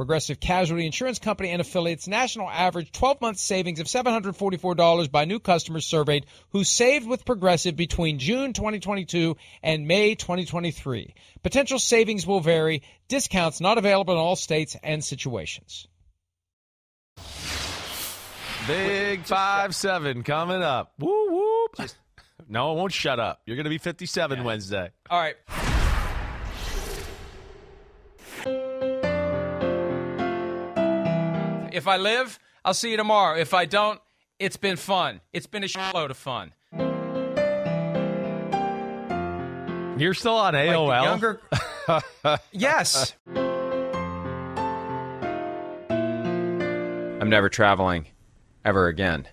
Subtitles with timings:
[0.00, 5.38] Progressive Casualty Insurance Company and affiliates national average 12 month savings of $744 by new
[5.38, 11.14] customers surveyed who saved with Progressive between June 2022 and May 2023.
[11.42, 12.82] Potential savings will vary.
[13.08, 15.86] Discounts not available in all states and situations.
[18.66, 20.94] Big five seven coming up.
[20.98, 21.90] Woo whoop.
[22.48, 23.42] no, I won't shut up.
[23.44, 24.92] You're going to be 57 Wednesday.
[25.10, 25.36] All right.
[31.80, 33.38] If I live, I'll see you tomorrow.
[33.38, 33.98] If I don't,
[34.38, 35.22] it's been fun.
[35.32, 36.52] It's been a shitload of fun.
[39.98, 41.04] You're still on Like AOL.
[41.04, 41.40] younger.
[42.52, 43.14] yes.
[47.18, 48.08] I'm never traveling
[48.62, 49.26] ever again.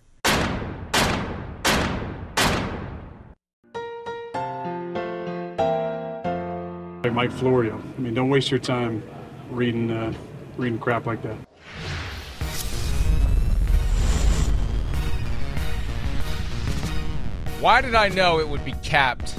[7.03, 7.81] Like Mike Florio.
[7.97, 9.03] I mean, don't waste your time
[9.49, 10.13] reading uh,
[10.57, 11.37] reading crap like that.
[17.59, 19.33] Why did I know it would be capped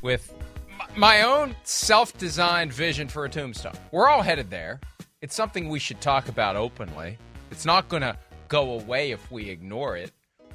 [0.00, 0.32] with
[0.96, 3.74] my own self designed vision for a tombstone?
[3.92, 4.80] We're all headed there.
[5.20, 7.18] It's something we should talk about openly.
[7.50, 8.16] It's not going to
[8.48, 10.12] go away if we ignore it.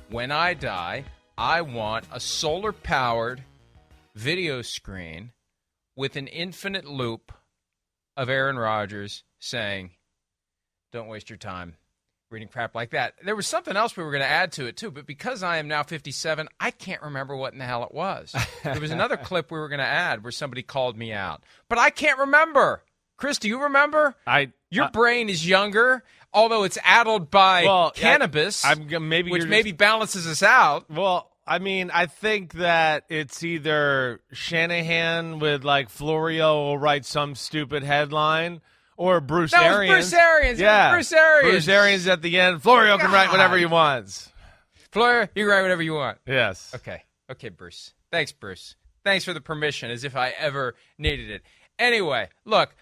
[0.10, 1.06] When I die,
[1.38, 3.44] I want a solar powered
[4.16, 5.34] video screen
[5.96, 7.32] with an infinite loop
[8.18, 9.92] of Aaron Rodgers saying,
[10.92, 11.76] Don't waste your time
[12.34, 13.14] reading crap like that.
[13.24, 15.58] There was something else we were going to add to it too, but because I
[15.58, 18.36] am now 57, I can't remember what in the hell it was.
[18.64, 21.78] there was another clip we were going to add where somebody called me out, but
[21.78, 22.84] I can't remember.
[23.16, 24.16] Chris, do you remember?
[24.28, 29.46] I Your I- brain is younger, although it's addled by Well, cannabis, I'm maybe which
[29.46, 30.90] maybe just- balances us out.
[30.90, 37.36] Well, I mean, I think that it's either Shanahan with like Florio will write some
[37.36, 38.62] stupid headline,
[38.98, 40.10] or Bruce That Arians.
[40.10, 40.60] Bruce Arians.
[40.60, 41.52] Yeah, Bruce Arians.
[41.52, 42.62] Bruce Arians at the end.
[42.62, 44.32] Florio can write whatever he wants.
[44.92, 46.20] Fleur, you can write whatever you want.
[46.28, 46.72] Yes.
[46.76, 47.04] Okay.
[47.32, 47.94] Okay, Bruce.
[48.12, 48.76] Thanks, Bruce.
[49.04, 51.42] Thanks for the permission, as if I ever needed it.
[51.80, 52.76] Anyway, look,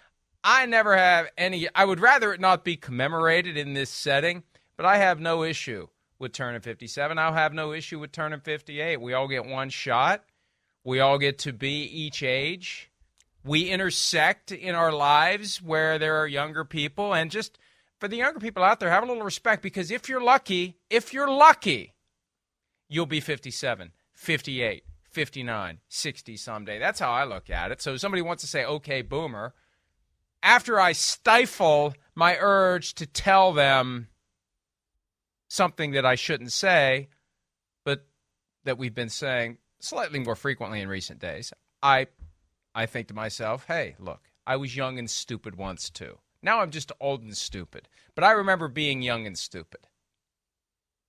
[0.44, 1.68] I never have any.
[1.74, 4.44] I would rather it not be commemorated in this setting,
[4.78, 5.88] but I have no issue
[6.20, 7.18] with turning 57.
[7.18, 9.00] I'll have no issue with turning 58.
[9.00, 10.24] We all get one shot.
[10.84, 12.91] We all get to be each age.
[13.44, 17.14] We intersect in our lives where there are younger people.
[17.14, 17.58] And just
[18.00, 21.14] for the younger people out there, have a little respect because if you're lucky, if
[21.14, 21.94] you're lucky,
[22.88, 26.80] you'll be 57, 58, 59, 60 someday.
[26.80, 27.82] That's how I look at it.
[27.82, 29.54] So somebody wants to say, okay, boomer,
[30.44, 34.08] after I stifle my urge to tell them
[35.48, 37.10] something that I shouldn't say,
[37.84, 38.06] but
[38.64, 41.54] that we've been saying slightly more frequently in recent days,
[41.84, 42.08] I
[42.74, 46.18] I think to myself, hey, look, I was young and stupid once too.
[46.42, 47.88] Now I'm just old and stupid.
[48.16, 49.88] But I remember being young and stupid.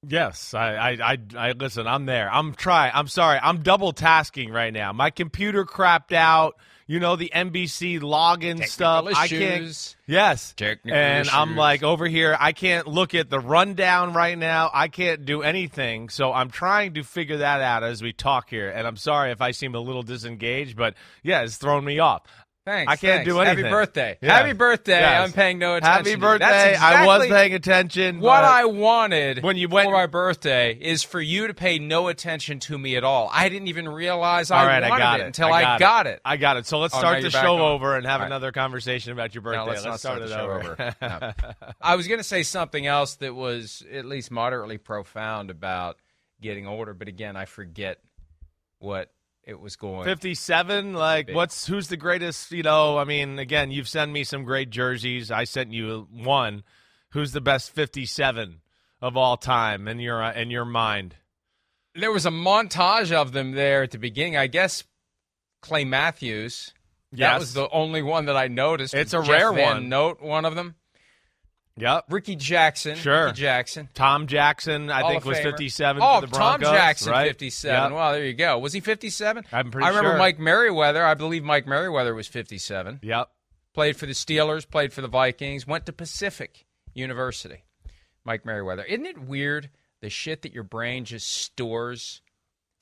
[0.07, 1.87] Yes, I, I, I, I, listen.
[1.87, 2.29] I'm there.
[2.33, 2.91] I'm trying.
[2.95, 3.39] I'm sorry.
[3.41, 4.93] I'm double tasking right now.
[4.93, 6.57] My computer crapped out.
[6.87, 9.07] You know the NBC login stuff.
[9.15, 9.97] I can't.
[10.07, 12.37] Yes, Technical and I'm like over here.
[12.39, 14.71] I can't look at the rundown right now.
[14.73, 16.09] I can't do anything.
[16.09, 18.69] So I'm trying to figure that out as we talk here.
[18.69, 22.23] And I'm sorry if I seem a little disengaged, but yeah, it's thrown me off.
[22.65, 22.93] Thanks.
[22.93, 23.29] I can't thanks.
[23.29, 23.65] do anything.
[23.65, 24.19] Happy birthday.
[24.21, 24.37] Yeah.
[24.39, 25.01] Happy birthday.
[25.01, 25.27] Yes.
[25.27, 25.93] I'm paying no attention.
[25.93, 26.17] Happy to you.
[26.19, 26.45] birthday!
[26.47, 28.21] That's I was paying attention.
[28.21, 32.07] What I wanted When you went- for my birthday is for you to pay no
[32.07, 33.29] attention to me at all.
[33.33, 35.81] I didn't even realize I right, I wanted got it it until I I got,
[35.81, 36.11] got it.
[36.11, 36.21] it.
[36.25, 36.67] I got it.
[36.67, 38.27] So let's Oh, start the show over and have right.
[38.27, 39.59] another conversation about your birthday.
[39.59, 40.73] No, let's, not start, start it the show over.
[40.73, 40.95] over.
[41.03, 41.73] No.
[41.81, 45.97] I was going to say something else that was at least moderately profound about
[46.41, 47.99] getting older, but again, I forget
[48.79, 49.11] what
[49.45, 50.05] it was going.
[50.05, 51.37] 57 like Big.
[51.37, 55.31] what's who's the greatest you know i mean again you've sent me some great jerseys
[55.31, 56.63] i sent you one
[57.11, 58.61] who's the best 57
[59.01, 61.17] of all time in your uh, in your mind
[61.95, 64.37] There was a montage of them there at the beginning.
[64.37, 64.85] I guess
[65.61, 66.73] Clay Matthews.
[67.13, 67.41] That Yes.
[67.41, 68.95] was the only one that I noticed.
[68.95, 69.89] It's a Jeff rare Van one.
[69.91, 70.77] Note one of them.
[71.77, 72.97] Yep Ricky Jackson.
[72.97, 73.27] Sure.
[73.27, 73.89] Ricky Jackson.
[73.95, 77.29] tom jackson i Hall think was 57 Oh, for the broncos Tom Jackson, right?
[77.29, 77.83] 57.
[77.83, 77.93] Yep.
[77.93, 78.59] Well, there you go.
[78.59, 79.45] Was he 57?
[79.53, 80.19] I'm pretty I remember sure.
[80.19, 81.05] Mike Merriweather.
[81.05, 83.01] I believe Mike Merriweather was 57.
[83.03, 83.29] yep
[83.75, 87.65] Played for the Steelers, played for the Vikings, went to Pacific University.
[88.25, 88.85] Mike Merriweather.
[88.85, 89.71] Isn't it weird
[90.03, 92.21] the shit that your brain just stores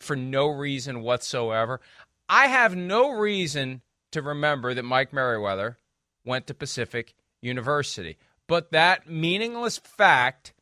[0.01, 1.81] for no reason whatsoever?
[2.29, 5.79] I have no reason to remember that Mike Merriweather
[6.25, 8.19] went to Pacific University.
[8.51, 10.55] But that meaningless fact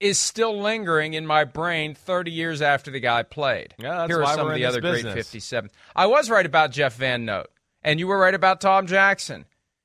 [0.00, 3.76] is still lingering in my brain 30 years after the guy played.
[3.78, 5.14] Yeah, that's Here are why some we're of the other great business.
[5.14, 5.70] 57.
[5.94, 7.46] I was right about Jeff Van Note,
[7.84, 9.44] and you were right about Tom Jackson.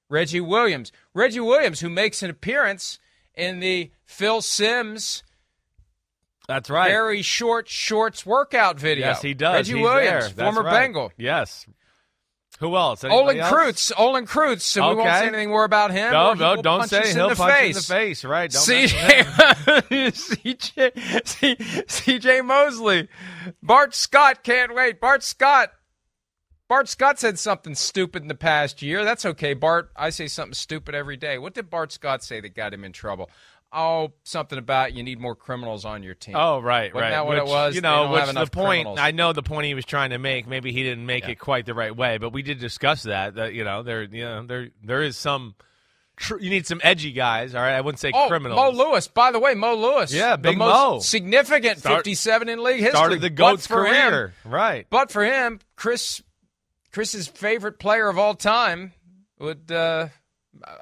[0.09, 0.91] Reggie Williams.
[1.13, 2.97] Reggie Williams, who makes an appearance
[3.35, 5.21] in the Phil Simms
[6.47, 9.07] that's right very short shorts workout video.
[9.07, 10.31] yes he does Reggie He's Williams.
[10.31, 10.71] Former right.
[10.71, 11.11] Bengal.
[11.17, 11.65] yes
[12.59, 13.51] who else Olin Anybody else?
[13.53, 16.11] Kreutz, Olin Kreutz, and we won't say anything more about him.
[16.11, 17.75] no no don't say he'll the punch face.
[17.75, 19.25] in the face right don't mess with him.
[20.45, 23.09] CJ, CJ, CJ Mosley,
[23.61, 25.01] Bart Scott can't wait.
[25.01, 25.71] Bart Scott,
[26.67, 29.03] Bart Scott said something stupid in the past year.
[29.05, 29.91] That's okay, Bart.
[29.95, 31.37] I say something stupid every day.
[31.37, 33.29] What did Bart Scott say that got him in trouble?
[33.75, 36.35] Oh, something about you need more criminals on your team.
[36.37, 37.09] Oh, right, Wasn't right.
[37.11, 37.75] that what it was?
[37.75, 38.83] You know, which the point.
[38.85, 38.99] criminals.
[38.99, 40.47] I know the point he was trying to make.
[40.47, 41.31] Maybe he didn't make Yeah.
[41.31, 43.35] it quite the right way, but we did discuss that.
[43.35, 45.55] That you know, there, you know, there, there is some.
[46.17, 47.53] Tr- you need some edgy guys.
[47.53, 48.57] All right, I wouldn't say Oh, criminals.
[48.57, 49.09] Mo Lewis.
[49.09, 50.13] By the way, Mo Lewis.
[50.13, 50.99] Yeah, Big the most Mo.
[50.99, 52.91] significant Start- 57 in league history.
[52.97, 54.33] started the goat's for him- career.
[54.45, 54.87] right.
[54.89, 56.23] But for him, Chris,
[56.93, 58.93] Chris's favorite player of all time
[59.39, 60.07] would uh,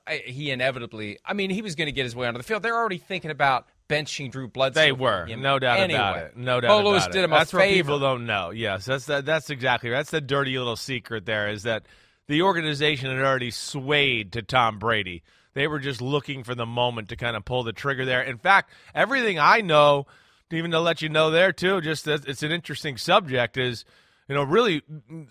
[0.05, 1.19] I, he inevitably.
[1.25, 2.63] I mean, he was going to get his way onto the field.
[2.63, 4.79] They're already thinking about benching Drew Bledsoe.
[4.79, 5.99] They were, him no doubt anyway.
[5.99, 6.37] about it.
[6.37, 7.11] No doubt about Lewis it.
[7.11, 7.83] did him that's a what favor.
[7.83, 8.51] people don't know.
[8.51, 11.25] Yes, that's that, that's exactly that's the dirty little secret.
[11.25, 11.85] There is that
[12.27, 15.23] the organization had already swayed to Tom Brady.
[15.53, 18.21] They were just looking for the moment to kind of pull the trigger there.
[18.21, 20.07] In fact, everything I know,
[20.51, 23.85] even to let you know there too, just that it's an interesting subject is.
[24.33, 24.81] You know, really,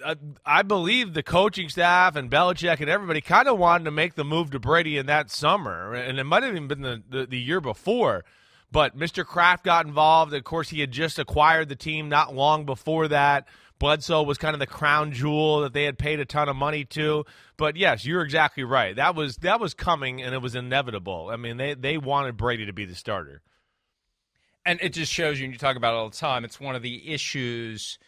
[0.07, 0.15] I,
[0.47, 4.23] I believe the coaching staff and Belichick and everybody kind of wanted to make the
[4.23, 7.41] move to Brady in that summer, and it might have even been the, the, the
[7.41, 8.25] year before.
[8.71, 9.27] But Mr.
[9.27, 10.33] Kraft got involved.
[10.33, 13.49] Of course, he had just acquired the team not long before that.
[13.81, 16.85] Bledsoe was kind of the crown jewel that they had paid a ton of money
[16.85, 17.25] to.
[17.57, 18.95] But yes, you're exactly right.
[18.95, 21.29] That was that was coming and it was inevitable.
[21.33, 23.43] I mean, they they wanted Brady to be the starter.
[24.65, 26.77] and it just shows you, and you talk about it all the time, it's one
[26.77, 27.99] of the issues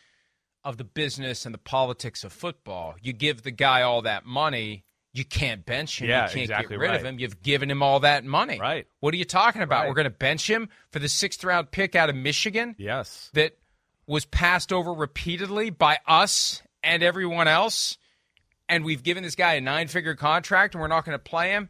[0.65, 2.95] of the business and the politics of football.
[3.03, 6.09] You give the guy all that money, you can't bench him.
[6.09, 7.19] Yeah, you can't exactly get rid of him.
[7.19, 8.59] You've given him all that money.
[8.59, 8.87] Right.
[9.01, 9.83] What are you talking about?
[9.83, 9.89] Right.
[9.89, 13.31] We're going to bench him for the sixth round pick out of Michigan Yes.
[13.35, 13.57] that
[14.07, 17.97] was passed over repeatedly by us and everyone else.
[18.69, 21.51] And we've given this guy a nine figure contract and we're not going to play
[21.51, 21.69] him.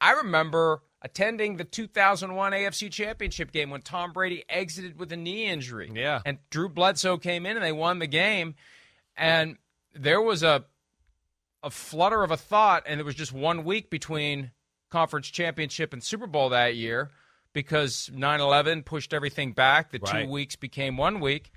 [0.00, 5.46] I remember attending the 2001 AFC Championship game when Tom Brady exited with a knee
[5.46, 5.88] injury.
[5.94, 6.20] Yeah.
[6.26, 8.56] And Drew Bledsoe came in and they won the game.
[9.16, 9.56] And
[9.94, 10.64] there was a
[11.62, 14.50] a flutter of a thought, and it was just one week between
[14.90, 17.10] conference championship and Super Bowl that year
[17.52, 19.90] because 9 11 pushed everything back.
[19.90, 20.24] The Right.
[20.24, 21.50] two weeks became one week.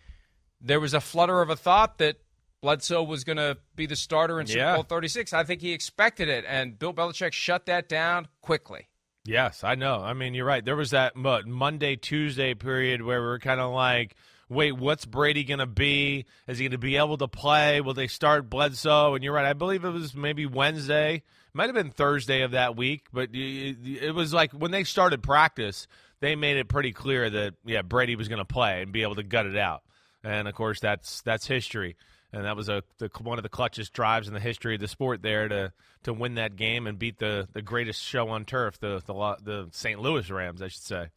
[0.62, 2.18] There was a flutter of a thought that
[2.62, 4.74] Bledsoe was going to be the starter in Super Yeah.
[4.76, 5.32] Bowl 36.
[5.32, 8.89] I think he expected it, and Bill Belichick shut that down quickly.
[9.30, 10.02] Yes, I know.
[10.02, 10.66] I mean, you're right.
[10.66, 14.16] There was that Monday, Tuesday period where we were kind of like,
[14.50, 16.26] wait, what's Brady going to be?
[16.48, 17.80] Is he going to be able to play?
[17.80, 19.14] Will they start Bledsoe?
[19.14, 19.46] And you're right.
[19.46, 21.22] I believe it was maybe Wednesday.
[21.54, 25.88] Might have been Thursday of that week, but it was like when they started practice,
[26.22, 29.16] they made it pretty clear that yeah, Brady was going to play and be able
[29.16, 29.84] to gut it out.
[30.24, 31.98] And of course, that's that's history.
[32.32, 34.88] And that was a the, one of the clutchest drives in the history of the
[34.88, 38.80] sport there to to win that game and beat the, the greatest show on turf,
[38.80, 40.00] the the the St.
[40.00, 41.08] Louis Rams, I should say.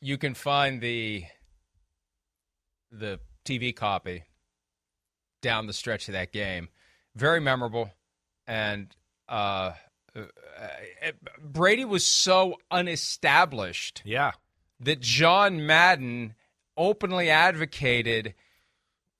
[0.00, 1.24] You can find the
[2.90, 4.24] the TV copy
[5.42, 6.68] down the stretch of that game.
[7.14, 7.90] Very memorable,
[8.46, 8.94] and
[9.28, 9.72] uh,
[10.16, 10.22] uh,
[11.42, 14.32] Brady was so unestablished Yeah.
[14.80, 16.34] that John Madden
[16.76, 18.34] openly advocated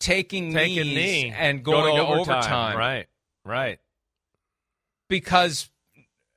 [0.01, 3.07] taking, Take a knees knee and going Go to overtime, Right.
[3.45, 3.79] Right.
[5.09, 5.69] because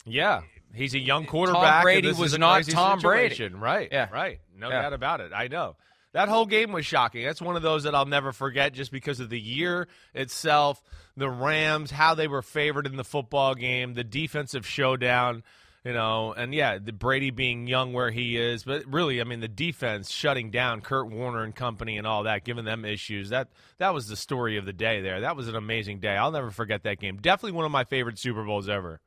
[0.05, 0.41] Yeah.
[0.75, 1.63] He's a young quarterback.
[1.75, 3.48] and Brady this was not Tom Brady.
[3.50, 3.89] Right.
[3.91, 4.10] Yeah.
[4.12, 4.39] Right.
[4.55, 4.82] No Yeah.
[4.82, 5.32] doubt about it.
[5.34, 5.75] I know.
[6.13, 7.24] That whole game was shocking.
[7.25, 10.82] That's one of those that I'll never forget just because of the year itself,
[11.17, 15.43] the Rams, how they were favored in the football game, the defensive showdown,
[15.84, 19.42] you know, and yeah, the Brady being young where he is, but really, I mean,
[19.42, 23.30] the defense shutting down Kurt Warner and company and all that, giving them issues.
[23.30, 23.50] That
[23.80, 25.22] that was the story of the day there.
[25.22, 26.16] That was an amazing day.
[26.16, 27.18] I'll never forget that game.
[27.18, 29.02] Definitely one of my favorite Super Bowls ever.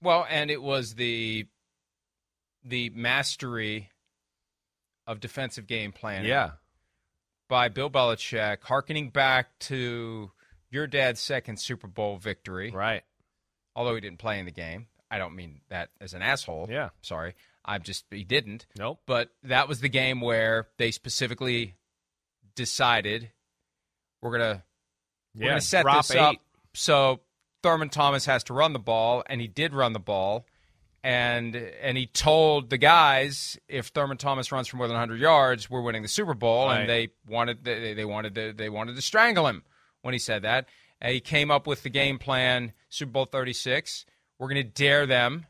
[0.00, 1.46] well, and it was the
[2.64, 3.90] the mastery
[5.06, 6.28] of defensive game planning.
[6.28, 6.52] Yeah.
[7.48, 10.30] by Bill Belichick, harkening back to
[10.70, 12.70] your dad's second Super Bowl victory.
[12.70, 13.02] Right.
[13.76, 14.86] Although he didn't play in the game.
[15.14, 16.66] I don't mean that as an asshole.
[16.70, 16.88] Yeah.
[17.02, 17.34] Sorry.
[17.64, 18.66] I'm just, he didn't.
[18.78, 19.00] Nope.
[19.06, 21.76] But that was the game where they specifically
[22.56, 23.30] decided
[24.20, 24.62] we're going to
[25.36, 25.54] we're Yeah.
[25.54, 26.18] to set this eight.
[26.18, 26.36] up
[26.74, 27.20] so
[27.62, 30.46] Thurman Thomas has to run the ball, and he did run the ball,
[31.02, 35.70] and and he told the guys if Thurman Thomas runs for more than 100 yards,
[35.70, 36.80] we're winning the Super Bowl, Right.
[36.80, 39.62] and they wanted they, they wanted to, they wanted to strangle him
[40.02, 40.68] when he said that.
[41.00, 44.06] And he came up with the game plan, Super Bowl 36.
[44.44, 45.46] We're going to dare them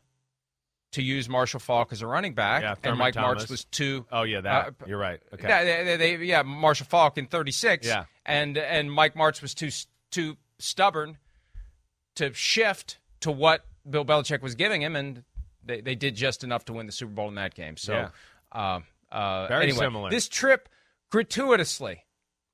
[0.93, 3.43] to use Marshall Faulk as a running back, Yeah, and Mike Thomas.
[3.43, 4.05] Martz was too.
[4.11, 5.19] Oh yeah, that Uh, you're right.
[5.33, 5.47] Okay.
[5.47, 7.85] Yeah, they, they, they- yeah, Marshall Faulk in 36.
[7.85, 8.05] Yeah.
[8.25, 9.69] and and Mike Martz was too
[10.11, 11.17] too stubborn
[12.15, 15.23] to shift to what Bill Belichick was giving him, and
[15.65, 17.75] they, they did just enough to win the Super Bowl in that game.
[17.75, 18.09] So, Yeah.
[18.51, 18.79] uh,
[19.13, 20.09] uh, Very anyway, similar.
[20.09, 20.69] This trip
[21.11, 22.03] gratuitously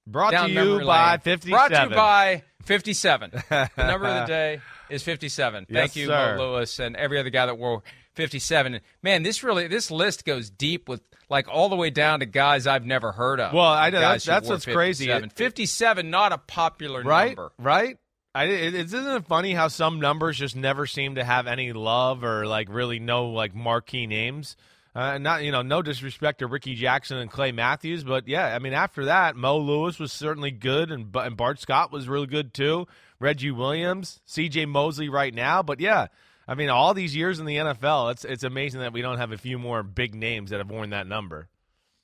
[0.07, 1.19] Brought to you by lane.
[1.19, 1.51] 57.
[1.51, 3.31] Brought to you by 57.
[3.49, 5.65] the number of the day is 57.
[5.69, 6.35] Yes, Thank you, sir.
[6.37, 7.83] Mo Lewis, and every other guy that wore
[8.15, 8.81] 57.
[9.01, 12.67] Man, this really this list goes deep with like all the way down to guys
[12.67, 13.53] I've never heard of.
[13.53, 15.05] Well, I know, that's- that's what's crazy.
[15.07, 15.29] 57.
[15.29, 17.27] 57, not a popular right?
[17.27, 17.51] number.
[17.57, 17.97] Right?
[18.35, 21.73] I, it, it- isn't it funny how some numbers just never seem to have any
[21.73, 24.55] love or like really no like marquee names?
[24.93, 28.59] Uh, not you know, no disrespect to Ricky Jackson and Clay Matthews, but yeah, I
[28.59, 32.53] mean after that, Mo Lewis was certainly good, and, and Bart Scott was really good
[32.53, 32.87] too.
[33.21, 34.65] Reggie Williams, C.J.
[34.65, 36.07] Mosley right now, but yeah,
[36.47, 39.31] I mean all these years in the NFL, it's it's amazing that we don't have
[39.31, 41.47] a few more big names that have worn that number.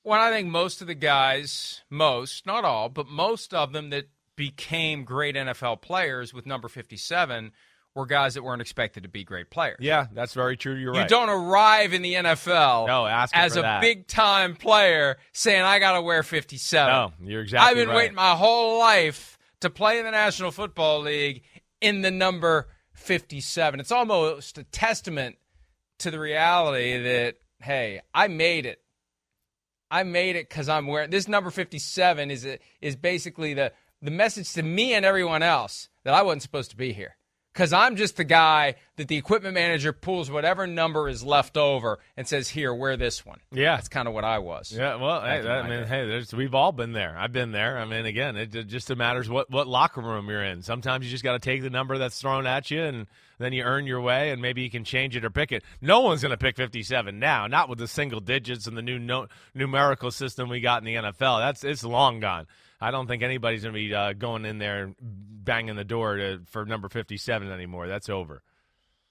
[0.04, 4.08] Well, I think most of the guys, most, not all, but most of them that
[4.36, 7.52] became great NFL players with number 57
[7.94, 9.78] were guys that weren't expected to be great players.
[9.80, 10.74] Yeah, that's very true.
[10.76, 11.08] You're You right.
[11.08, 13.80] don't arrive in the NFL No, as a that.
[13.80, 16.90] big time player saying, I got to wear 57.
[16.90, 17.96] No, you're exactly I've been right.
[17.96, 21.42] waiting my whole life to play in the National Football League
[21.80, 23.80] in the number 57.
[23.80, 25.36] It's almost a testament
[25.98, 28.80] to the reality that, hey, I made it.
[29.90, 32.46] I made it because I'm wearing this number 57 is
[32.82, 33.72] is basically the
[34.02, 37.16] the message to me and everyone else that I wasn't supposed to be here
[37.52, 41.98] because I'm just the guy that the equipment manager pulls whatever number is left over
[42.16, 43.76] and says, "Here, wear this one." Yeah.
[43.76, 44.72] that's kind of what I was.
[44.72, 47.16] Yeah, well, hey, that, I mean, hey, there's, we've all been there.
[47.18, 47.78] I've been there.
[47.78, 50.62] I mean, again, it, it just matters what, what locker room you're in.
[50.62, 53.06] Sometimes you just got to take the number that's thrown at you, and
[53.38, 55.62] then you earn your way, and maybe you can change it or pick it.
[55.80, 58.98] No one's going to pick 57 now, not with the single digits and the new
[58.98, 61.40] no, numerical system we got in the NFL.
[61.40, 62.46] That's it's long gone.
[62.80, 66.40] I don't think anybody's going to be uh, going in there banging the door to,
[66.46, 67.88] for number 57 anymore.
[67.88, 68.42] That's over.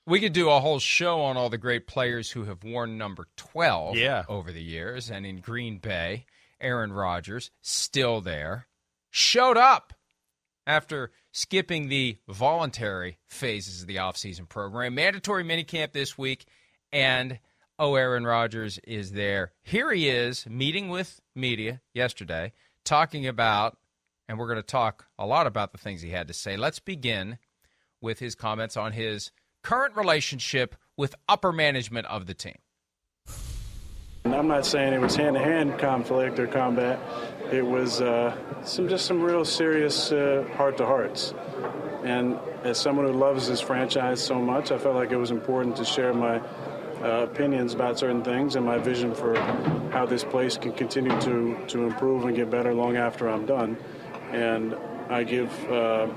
[0.06, 3.28] We could do a whole show on all the great players who have worn number
[3.36, 4.24] 12 Yeah.
[4.30, 5.10] over the years.
[5.12, 6.26] And in Green Bay,
[6.62, 8.68] Aaron Rodgers, still there,
[9.10, 9.94] showed up
[10.66, 14.96] after skipping the voluntary phases of the offseason program.
[14.96, 16.46] Mandatory minicamp this week.
[16.94, 17.40] And,
[17.78, 19.52] oh, Aaron Rodgers is there.
[19.62, 22.54] Here he is meeting with media yesterday,
[22.88, 23.78] talking about,
[24.28, 26.58] and we're going to talk a lot about the things he had to say.
[26.58, 27.38] Let's begin
[28.02, 32.56] with his comments on his current relationship with upper management of the team.
[34.26, 37.00] I'm not saying it was hand-to-hand conflict or combat.
[37.52, 41.34] It was uh, some just some real serious uh, heart-to-hearts.
[42.04, 45.76] And as someone who loves this franchise so much, I felt like it was important
[45.78, 46.42] to share my
[47.04, 49.38] uh, opinions about certain things and my vision for
[49.92, 53.78] how this place can continue to to improve and get better long after I'm done.
[54.32, 54.76] And
[55.10, 56.08] I give uh,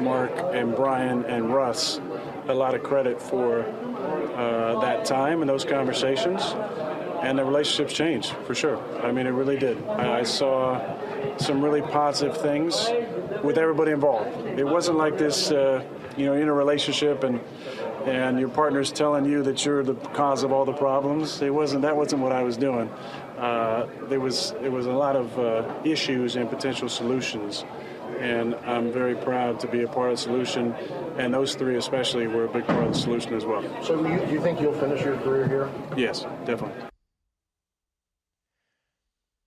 [0.00, 2.00] Mark and Brian and Russ
[2.48, 6.54] a lot of credit for uh, that time and those conversations
[7.22, 8.78] and the relationships changed for sure.
[9.04, 9.82] I mean, it really did.
[9.86, 10.80] I, saw
[11.38, 12.88] some really positive things
[13.42, 14.58] with everybody involved.
[14.58, 15.84] It wasn't like this, uh,
[16.16, 17.40] you know, in a relationship and
[18.06, 21.40] and your partner's telling you that you're the cause of all the problems.
[21.42, 22.88] It wasn't that wasn't what I was doing.
[23.38, 27.64] Uh, there was there was a lot of uh, issues and potential solutions,
[28.18, 30.74] and I'm very proud to be a part of the solution.
[31.18, 33.62] And those three, especially, were a big part of the solution as well.
[33.82, 35.70] So, you, you think you'll finish your career here?
[35.94, 36.72] Yes, definitely.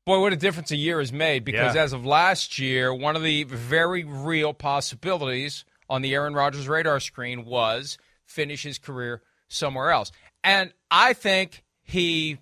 [0.06, 1.82] Boy, what a difference a year has made because Yeah.
[1.82, 7.00] as of last year, one of the very real possibilities on the Aaron Rodgers radar
[7.00, 10.12] screen was finish his career somewhere else.
[10.44, 12.39] And I think he,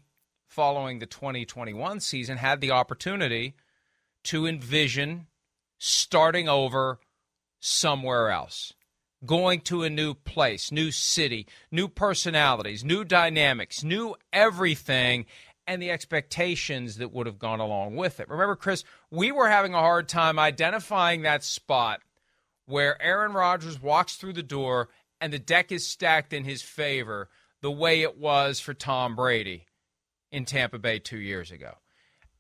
[0.47, 3.55] following the 2021 season, had the opportunity
[4.25, 5.27] to envision
[5.77, 6.99] starting over
[7.59, 8.73] somewhere else,
[9.25, 15.25] going to a new place, new city, new personalities, new dynamics, new everything,
[15.65, 18.29] and the expectations that would have gone along with it.
[18.29, 22.01] Remember, Chris, we were having a hard time identifying that spot
[22.65, 24.89] where Aaron Rodgers walks through the door
[25.24, 27.30] and the deck is stacked in his favor
[27.62, 29.65] the way it was for Tom Brady
[30.34, 31.75] in Tampa Bay 2 years ago.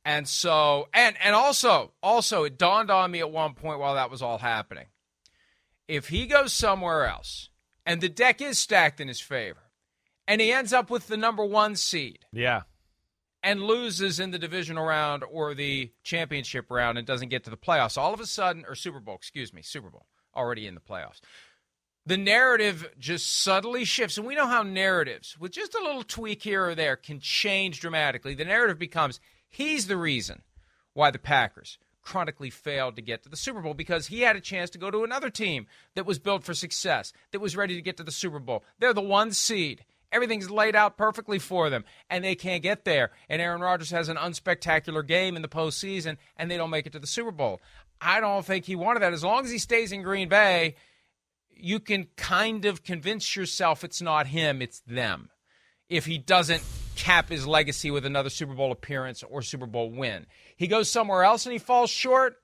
[0.03, 4.11] And so and and also also it dawned on me at one point while that
[4.11, 4.87] was all happening.
[5.87, 7.47] If he goes somewhere else
[7.85, 9.69] and the deck is stacked in his favor
[10.27, 12.63] and he ends up with the number 1 seed Yeah.
[13.41, 17.55] and loses in the divisional round or the championship round and doesn't get to the
[17.57, 20.81] playoffs, all of a sudden, or Super Bowl, excuse me, Super Bowl, already in the
[20.81, 21.21] playoffs.
[22.05, 24.17] The narrative just subtly shifts.
[24.17, 27.79] And we know how narratives, with just a little tweak here or there, can change
[27.79, 28.35] dramatically.
[28.35, 29.19] The narrative becomes
[29.49, 30.41] he's the reason
[30.93, 34.41] why the Packers chronically failed to get to the Super Bowl because he had a
[34.41, 37.81] chance to go to another team that was built for success, that was ready to
[37.81, 38.63] get to the Super Bowl.
[38.79, 39.85] They're the one seed.
[40.11, 43.11] Everything's laid out perfectly for them, and they can't get there.
[43.29, 46.93] And Aaron Rodgers has an unspectacular game in the postseason, and they don't make it
[46.93, 47.61] to the Super Bowl.
[47.99, 49.13] I don't think he wanted that.
[49.13, 50.75] As long as he stays in Green Bay,
[51.55, 55.29] you can kind of convince yourself it's not him, it's them.
[55.89, 56.63] If he doesn't
[56.95, 60.25] cap his legacy with another Super Bowl appearance or Super Bowl win,
[60.57, 62.37] he goes somewhere else and he falls short,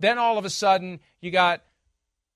[0.00, 1.62] then all of a sudden you got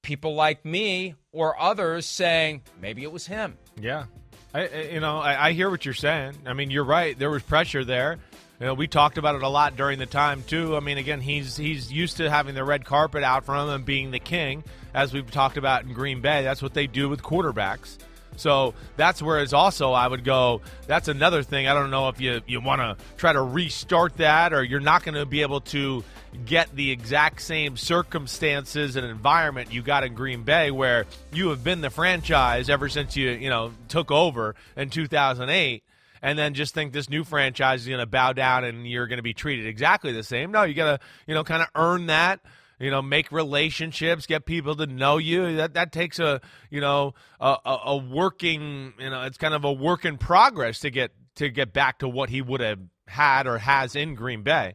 [0.03, 3.59] people like me or others saying maybe it was him.
[3.79, 4.07] Yeah,
[4.55, 6.35] I, you know, I, I hear what you're saying.
[6.47, 7.19] I mean, you're right.
[7.19, 8.19] There was pressure there.
[8.59, 10.77] You know, we talked about it a lot during the time too.
[10.77, 13.85] I mean, again, he's he's used to having the red carpet out for him and
[13.85, 14.65] being the king,
[14.97, 16.43] as we've talked about in Green Bay.
[16.43, 17.99] That's what they do with quarterbacks.
[18.37, 20.63] So that's where it's also I would go.
[20.87, 21.69] That's another thing.
[21.69, 25.05] I don't know if you you want to try to restart that, or you're not
[25.05, 26.03] going to be able to
[26.45, 31.63] get the exact same circumstances and environment you got in Green Bay, where you have
[31.63, 35.83] been the franchise ever since you you know took over in 2008
[36.23, 39.19] and then just think this new franchise is going to bow down and you're going
[39.19, 40.51] to be treated exactly the same.
[40.51, 42.41] No, you got to, you know, kind of earn that.
[42.79, 45.57] You know, make relationships, get people to know you.
[45.57, 49.65] That that takes a, you know, a, a, a working, you know, it's kind of
[49.65, 53.47] a work in progress to get to get back to what he would have had
[53.47, 54.75] or has in Green Bay.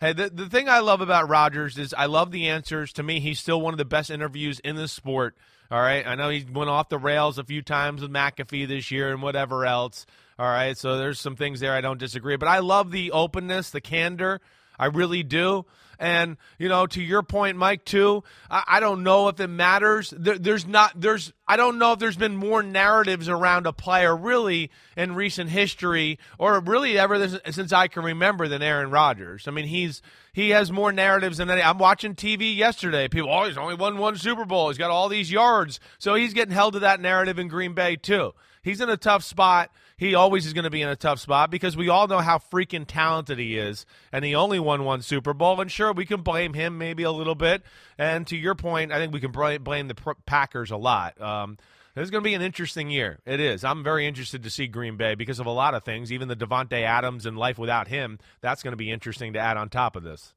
[0.00, 2.92] Hey, the, the thing I love about Rodgers is I love the answers.
[2.94, 5.36] To me, he's still one of the best interviews in the sport.
[5.70, 6.06] All right.
[6.06, 9.22] I know he went off the rails a few times with McAfee this year and
[9.22, 10.04] whatever else.
[10.38, 10.76] All right.
[10.76, 12.36] So there's some things there I don't disagree.
[12.36, 14.40] But I love the openness, the candor.
[14.78, 15.66] I really do.
[15.98, 20.12] And, you know, to your point, Mike, too, I, I don't know if it matters.
[20.16, 24.14] There, there's not, there's, I don't know if there's been more narratives around a player
[24.14, 29.48] really in recent history or really ever this, since I can remember than Aaron Rodgers.
[29.48, 31.62] I mean, he's, he has more narratives than any.
[31.62, 33.08] I'm watching TV yesterday.
[33.08, 34.68] People, oh, he's only won one Super Bowl.
[34.68, 35.80] He's got all these yards.
[35.98, 38.34] So he's getting held to that narrative in Green Bay, too.
[38.62, 39.70] He's in a tough spot.
[39.98, 42.36] He always is going to be in a tough spot because we all know how
[42.38, 45.58] freaking talented he is, and he only won one Super Bowl.
[45.60, 47.62] And sure, we can blame him maybe a little bit.
[47.96, 51.18] And to your point, I think we can blame the Packers a lot.
[51.20, 51.56] Um,
[51.96, 53.20] is going to be an interesting year.
[53.24, 53.64] It is.
[53.64, 56.36] I'm very interested to see Green Bay because of a lot of things, even the
[56.36, 58.18] Davante Adams and life without him.
[58.42, 60.34] That's going to be interesting to add on top of this.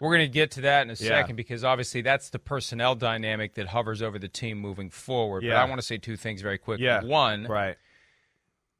[0.00, 1.08] We're going to get to that in a Yeah.
[1.08, 5.42] second because obviously that's the personnel dynamic that hovers over the team moving forward.
[5.42, 5.62] But Yeah.
[5.62, 6.84] I want to say two things very quickly.
[6.86, 7.04] Yeah.
[7.04, 7.76] One, Right.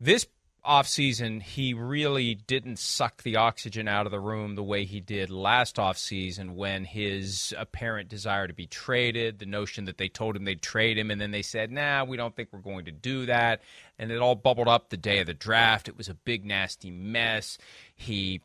[0.00, 0.26] This
[0.66, 5.30] offseason, he really didn't suck the oxygen out of the room the way he did
[5.30, 10.44] last offseason when his apparent desire to be traded, the notion that they told him
[10.44, 13.26] they'd trade him, and then they said, nah, we don't think we're going to do
[13.26, 13.62] that.
[13.98, 15.88] And it all bubbled up the day of the draft.
[15.88, 17.58] It was a big, nasty mess.
[17.94, 18.40] He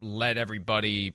[0.00, 1.14] let everybody,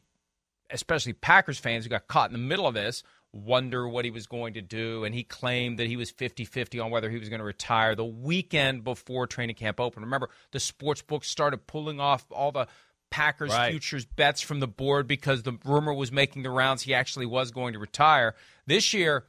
[0.69, 3.03] especially Packers fans who got caught in the middle of this,
[3.37, 5.03] wonder what he was going to do.
[5.03, 7.95] And he claimed that he was 50 50 on whether he was going to retire
[7.95, 10.05] the weekend before training camp opened.
[10.05, 12.67] Remember, the sports books started pulling off all the
[13.09, 13.71] Packers Right.
[13.71, 17.51] futures bets from the board because the rumor was making the rounds he actually was
[17.51, 18.35] going to retire.
[18.65, 19.25] This year,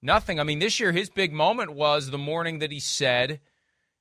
[0.00, 0.40] nothing.
[0.40, 3.40] I mean, this year his big moment was the morning that he said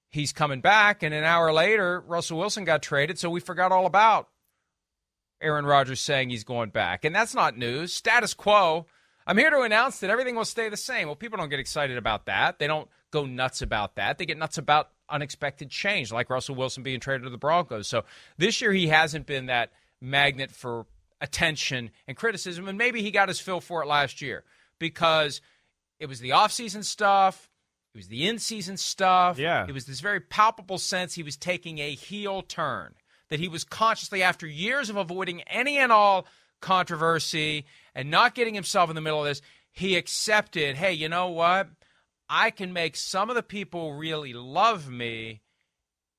[0.07, 3.85] he's coming back, and an hour later, Russell Wilson got traded, so we forgot all
[3.85, 4.29] about
[5.41, 7.03] Aaron Rodgers saying he's going back.
[7.05, 7.93] And that's not news.
[7.93, 8.85] Status quo.
[9.29, 11.07] I'm here to announce that everything will stay the same.
[11.07, 12.57] Well, people don't get excited about that.
[12.57, 14.17] They don't go nuts about that.
[14.17, 17.87] They get nuts about unexpected change, like Russell Wilson being traded to the Broncos.
[17.87, 18.05] So
[18.39, 20.87] this year he hasn't been that magnet for
[21.21, 24.45] attention and criticism, and maybe he got his fill for it last year
[24.79, 25.41] because
[25.99, 27.51] it was the offseason stuff.
[27.93, 29.37] It was the in-season stuff.
[29.37, 29.63] Yeah.
[29.67, 32.95] It was this very palpable sense he was taking a heel turn.
[33.29, 36.25] That he was consciously, after years of avoiding any and all
[36.61, 37.65] controversy
[37.95, 41.69] and not getting himself in the middle of this, he accepted, hey, you know what?
[42.29, 45.41] I can make some of the people really love me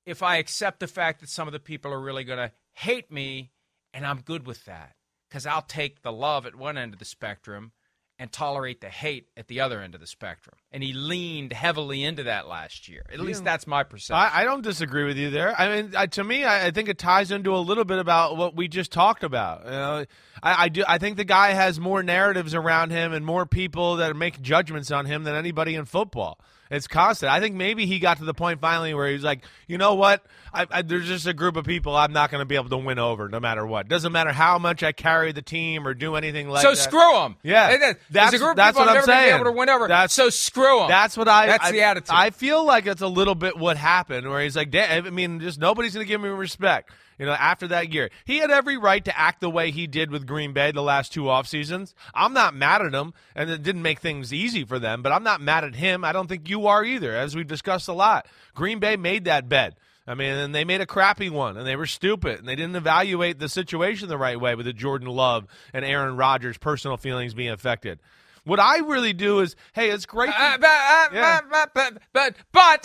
[0.06, 3.12] if I accept the fact that some of the people are really going to hate
[3.12, 3.50] me,
[3.94, 4.94] and I'm good with that
[5.28, 7.72] because I'll take the love at one end of the spectrum
[8.20, 10.54] and tolerate the hate at the other end of the spectrum.
[10.70, 13.02] And he leaned heavily into that last year.
[13.10, 14.14] At least that's my perception.
[14.14, 15.58] I, I don't disagree with you there.
[15.58, 18.36] I mean, I, to me, I, I think it ties into a little bit about
[18.36, 19.64] what we just talked about.
[19.64, 20.04] You know,
[20.42, 20.84] I, I do.
[20.86, 24.90] I think the guy has more narratives around him and more people that make judgments
[24.90, 26.38] on him than anybody in football.
[26.70, 27.32] It's constant.
[27.32, 30.24] I think maybe he got to the point finally where he's like, you know what?
[30.54, 32.76] I, I, there's just a group of people I'm not going to be able to
[32.76, 33.88] win over, no matter what.
[33.88, 36.76] Doesn't matter how much I carry the team or do anything like so that.
[36.76, 37.36] So screw them.
[37.42, 39.34] Yeah, There's that's a group of that's people what I'm saying.
[39.34, 39.88] Able to win over.
[39.88, 40.88] That's so screw them.
[40.88, 41.46] That's what I.
[41.46, 42.10] That's I- the attitude.
[42.10, 45.40] I feel like it's a little bit what happened, where he's like, "Damn, I mean,
[45.40, 46.90] just nobody's going to give me respect.
[47.20, 50.10] You know, after that year, he had every right to act the way he did
[50.10, 51.94] with Green Bay the last two off seasons.
[52.14, 55.02] I'm not mad at him, and it didn't make things easy for them.
[55.02, 56.02] But I'm not mad at him.
[56.02, 58.26] I don't think you are either, as we've discussed a lot.
[58.54, 59.76] Green Bay made that bet.
[60.06, 62.74] I mean, and they made a crappy one, and they were stupid, and they didn't
[62.74, 67.34] evaluate the situation the right way with the Jordan Love and Aaron Rodgers' personal feelings
[67.34, 68.00] being affected.
[68.44, 70.30] What I really do is, hey, it's great.
[70.32, 71.40] to- Uh, but, uh, Yeah.
[71.50, 72.34] but, but, but,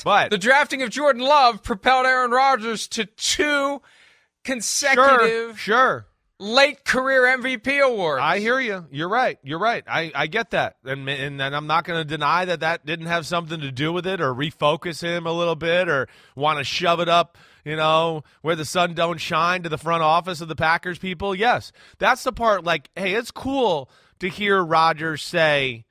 [0.04, 3.82] but, the drafting of Jordan Love propelled Aaron Rodgers to two
[4.46, 6.06] consecutive sure.
[6.40, 8.22] late career MVP awards.
[8.24, 8.86] I hear you.
[8.92, 9.38] You're right.
[9.44, 9.84] You're right.
[9.88, 13.08] I, I get that, and and, and I'm not going to deny that that didn't
[13.08, 16.64] have something to do with it, or refocus him a little bit, or want to
[16.64, 20.48] shove it up, you know, where the sun don't shine to the front office of
[20.48, 21.36] the Packers people.
[21.36, 22.64] Yes, that's the part.
[22.64, 25.84] Like, hey, it's cool to hear Rodgers say.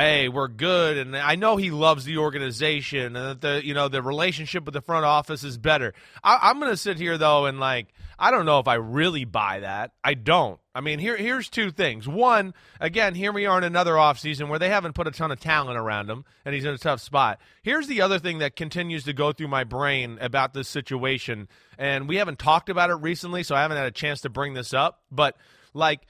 [0.00, 3.88] Hey, we're good, and I know he loves the organization, and that the you know
[3.88, 5.92] the relationship with the front office is better.
[6.24, 9.26] I, I'm going to sit here though, and like I don't know if I really
[9.26, 9.92] buy that.
[10.02, 10.58] I don't.
[10.74, 12.08] I mean, here here's two things.
[12.08, 15.38] One, again, here we are in another offseason where they haven't put a ton of
[15.38, 17.38] talent around him, and he's in a tough spot.
[17.62, 22.08] Here's the other thing that continues to go through my brain about this situation, and
[22.08, 24.72] we haven't talked about it recently, so I haven't had a chance to bring this
[24.72, 25.36] up, but
[25.74, 26.00] like.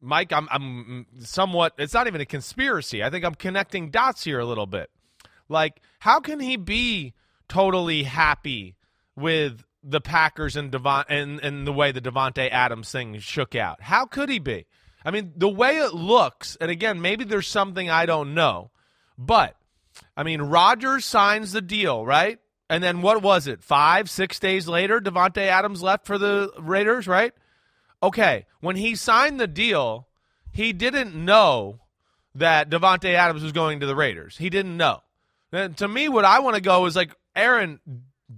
[0.00, 3.02] Mike, I'm, I'm somewhat, it's not even a conspiracy.
[3.02, 4.90] I think I'm connecting dots here a little bit.
[5.48, 7.14] Like, how can he be
[7.48, 8.76] totally happy
[9.16, 13.82] with the Packers and Devon and, and the way the Davante Adams thing shook out?
[13.82, 14.66] How could he be?
[15.04, 18.70] I mean, the way it looks, and again, maybe there's something I don't know,
[19.16, 19.56] but
[20.16, 22.38] I mean, Rodgers signs the deal, right?
[22.70, 23.62] And then what was it?
[23.62, 27.32] Five, six days later, Davante Adams left for the Raiders, right?
[28.02, 30.06] Okay, when he signed the deal,
[30.52, 31.80] he didn't know
[32.34, 34.36] that Davante Adams was going to the Raiders.
[34.36, 35.02] He didn't know.
[35.52, 37.80] And to me, what I want to go is like, Aaron,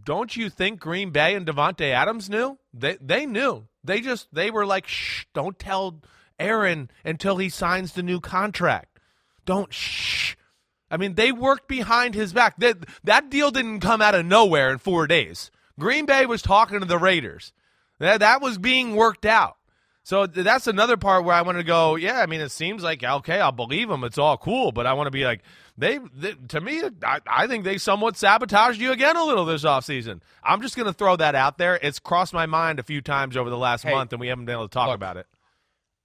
[0.05, 2.59] don't you think Green Bay and Davante Adams knew?
[2.73, 3.66] They they knew.
[3.83, 6.03] They just they were like, shh, don't tell
[6.38, 8.99] Aaron until he signs the new contract.
[9.44, 10.37] Don't shh.
[10.90, 12.57] I mean, they worked behind his back.
[12.59, 15.51] That that deal didn't come out of nowhere in four days.
[15.79, 17.53] Green Bay was talking to the Raiders.
[18.01, 19.57] That that was being worked out.
[20.03, 21.95] So that's another part where I want to go.
[21.95, 24.03] Yeah, I mean, it seems like okay, I'll believe them.
[24.03, 25.43] It's all cool, but I want to be like
[25.79, 25.99] they.
[26.15, 30.21] they to me, I, I think they somewhat sabotaged you again a little this offseason.
[30.43, 31.79] I'm just going to throw that out there.
[31.81, 34.47] It's crossed my mind a few times over the last Hey, month, and we haven't
[34.47, 35.27] been able to talk look, about it.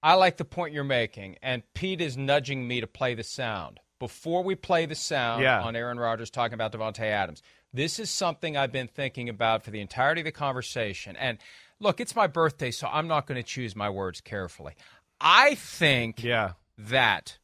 [0.02, 3.80] I like the point you're making, and Pete is nudging me to play the sound.
[3.98, 5.62] Before we play the sound Yeah.
[5.62, 9.70] on Aaron Rodgers talking about Davante Adams, this is something I've been thinking about for
[9.70, 11.16] the entirety of the conversation.
[11.16, 11.38] And
[11.80, 14.74] look, it's my birthday, so I'm not going to choose my words carefully.
[15.20, 16.52] I think Yeah.
[16.78, 17.38] that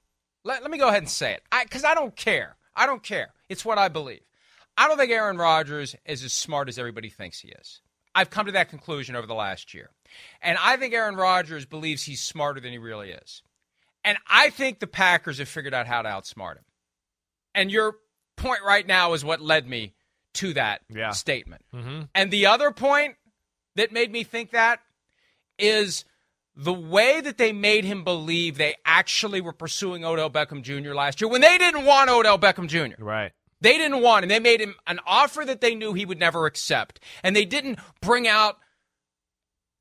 [0.44, 1.42] let, let me go ahead and say it.
[1.62, 2.56] Because I, don't care.
[2.74, 3.32] I don't care.
[3.48, 4.22] It's what i believe.
[4.76, 7.80] I don't think aaron rodgers is as smart as everybody thinks he is.
[8.14, 9.90] I've come to that conclusion over the last year.
[10.42, 13.42] And i think aaron rodgers believes he's smarter than he really is.
[14.04, 16.64] And i think the packers have figured out how to outsmart him.
[17.54, 17.96] And your
[18.36, 19.94] point right now is what led me
[20.34, 21.10] to that Yeah.
[21.10, 21.62] statement.
[21.74, 22.02] Mm-hmm.
[22.14, 23.16] And the other point
[23.76, 24.80] that made me think that
[25.58, 26.04] is
[26.54, 30.92] the way that they made him believe they actually were pursuing Odell Beckham Jr.
[30.94, 33.02] last year when they didn't want Odell Beckham Jr.
[33.02, 33.32] Right.
[33.60, 34.28] They didn't want him.
[34.28, 37.00] They made him an offer that they knew he would never accept.
[37.22, 38.58] And they didn't bring out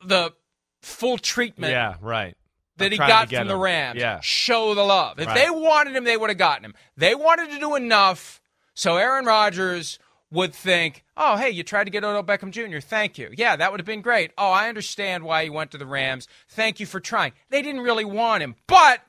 [0.05, 0.33] the
[0.81, 2.35] full treatment Yeah, right.
[2.77, 3.59] that I'm he got from the him.
[3.61, 3.99] Rams.
[3.99, 4.19] Yeah.
[4.21, 5.19] Show the love.
[5.19, 5.35] If Right.
[5.45, 6.75] they wanted him, they would have gotten him.
[6.95, 8.39] They wanted to do enough
[8.73, 9.99] so Aaron Rodgers
[10.31, 12.79] would think, oh, hey, you tried to get Odell Beckham Jr.
[12.79, 13.29] Thank you.
[13.35, 14.31] Yeah, that would have been great.
[14.37, 16.27] Oh, I understand why he went to the Rams.
[16.49, 17.33] Thank you for trying.
[17.49, 19.01] They didn't really want him, but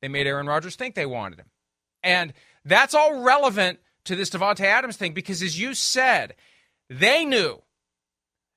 [0.00, 1.46] they made Aaron Rodgers think they wanted him.
[2.02, 2.32] And
[2.64, 6.34] that's all relevant to this Davante Adams thing because, as you said,
[6.88, 7.60] they knew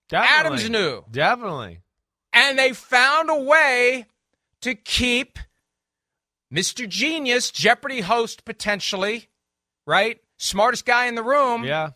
[0.10, 0.38] Definitely.
[0.38, 1.04] Adams knew.
[1.12, 1.80] Definitely.
[2.34, 4.06] and they found a way
[4.62, 5.39] to keep
[6.54, 6.88] Mr.
[6.88, 9.30] Genius, Jeopardy host potentially,
[9.88, 10.20] right?
[10.38, 11.63] Smartest guy in the room.
[11.63, 11.91] Yeah.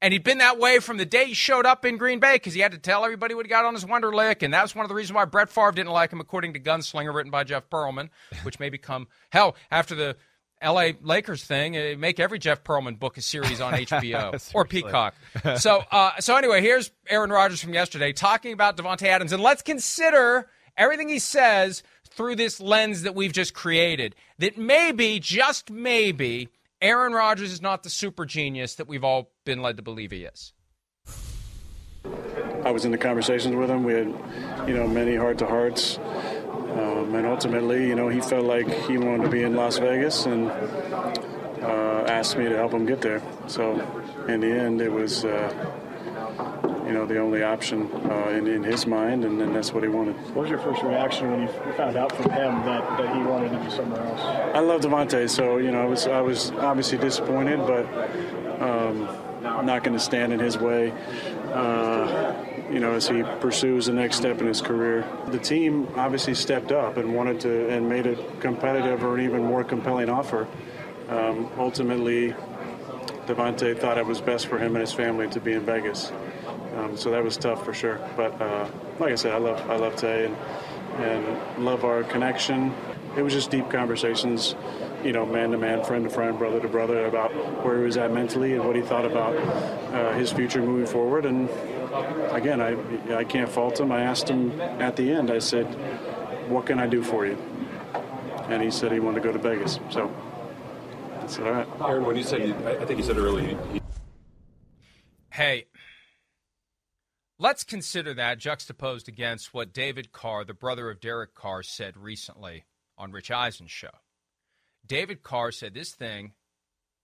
[0.00, 2.54] And he'd been that way from the day he showed up in Green Bay because
[2.54, 4.42] he had to tell everybody what he got on his Wonderlic.
[4.42, 6.60] And that was one of the reasons why Brett Favre didn't like him, according to
[6.60, 8.10] Gunslinger, written by Jeff Pearlman,
[8.44, 10.16] which may become, hell, after the
[10.62, 15.14] LA Lakers thing, uh, make every Jeff Pearlman book a series on HBO or Peacock.
[15.56, 19.62] so, uh, so anyway, here's Aaron Rodgers from yesterday talking about Davante Adams, and let's
[19.62, 24.14] consider everything he says through this lens that we've just created.
[24.38, 26.48] That maybe, just maybe,
[26.80, 30.24] Aaron Rodgers is not the super genius that we've all been led to believe he
[30.24, 30.52] is.
[32.64, 33.82] I was in the conversations with him.
[33.82, 34.06] We had,
[34.68, 35.98] you know, many heart to hearts.
[35.98, 40.26] Um, and ultimately, you know, he felt like he wanted to be in Las Vegas
[40.26, 43.22] and uh, asked me to help him get there.
[43.48, 43.80] So,
[44.28, 45.72] in the end, it was, uh,
[46.88, 49.90] you know, the only option uh, in, in his mind, and, and that's what he
[49.90, 50.16] wanted.
[50.34, 53.52] What was your first reaction when you found out from him that, that he wanted
[53.52, 54.20] to be somewhere else?
[54.54, 57.84] I love Davante, so you know I was I was obviously disappointed, but
[58.62, 59.06] um,
[59.44, 60.92] I'm not going to stand in his way.
[61.52, 62.34] Uh,
[62.70, 66.72] you know, as he pursues the next step in his career, the team obviously stepped
[66.72, 70.48] up and wanted to and made a competitive or an even more compelling offer.
[71.10, 72.34] Um, ultimately,
[73.26, 76.12] Davante thought it was best for him and his family to be in Vegas.
[76.78, 78.00] Um, so that was tough for sure.
[78.16, 80.36] But uh, like I said, I love I love Tay and,
[81.02, 82.72] and love our connection.
[83.16, 84.54] It was just deep conversations,
[85.02, 87.32] you know, man to man, friend to friend, brother to brother, about
[87.64, 91.24] where he was at mentally and what he thought about uh, his future moving forward.
[91.26, 91.48] And
[92.32, 92.76] again, I
[93.16, 93.90] I can't fault him.
[93.90, 95.30] I asked him at the end.
[95.30, 95.66] I said,
[96.48, 97.36] "What can I do for you?"
[98.48, 99.80] And he said he wanted to go to Vegas.
[99.90, 100.14] So
[101.20, 103.48] I said, "All right." Aaron, when you said, you, I I think you said earlier,
[103.72, 103.80] you,
[105.30, 105.66] Hey,
[107.38, 112.64] let's consider that juxtaposed against what David Carr, the brother of Derek Carr, said recently
[112.96, 113.90] on Rich Eisen's show.
[114.86, 116.32] David Carr said this thing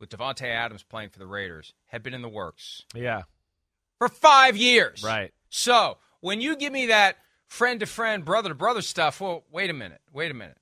[0.00, 3.22] with Davante Adams playing for the Raiders had been in the works Yeah.
[3.98, 5.02] for five years.
[5.04, 5.32] Right.
[5.50, 7.16] So when you give me that
[7.46, 10.00] friend to friend, brother to brother stuff, well, wait a minute.
[10.12, 10.58] Wait a minute.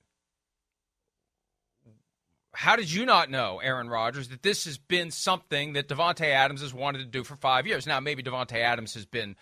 [2.54, 6.60] How did you not know, Aaron Rodgers, that this has been something that Davante Adams
[6.60, 7.86] has wanted to do for five years?
[7.86, 9.36] Now, maybe Davante Adams has been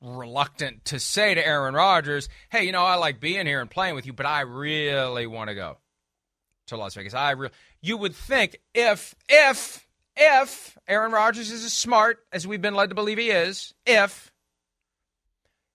[0.00, 3.94] reluctant to say to Aaron Rodgers, hey, you know, I like being here and playing
[3.94, 5.78] with you, but I really want to go
[6.68, 7.14] to Las Vegas.
[7.14, 9.86] I re- you would think if if
[10.16, 14.30] if Aaron Rodgers is as smart as we've been led to believe he is, if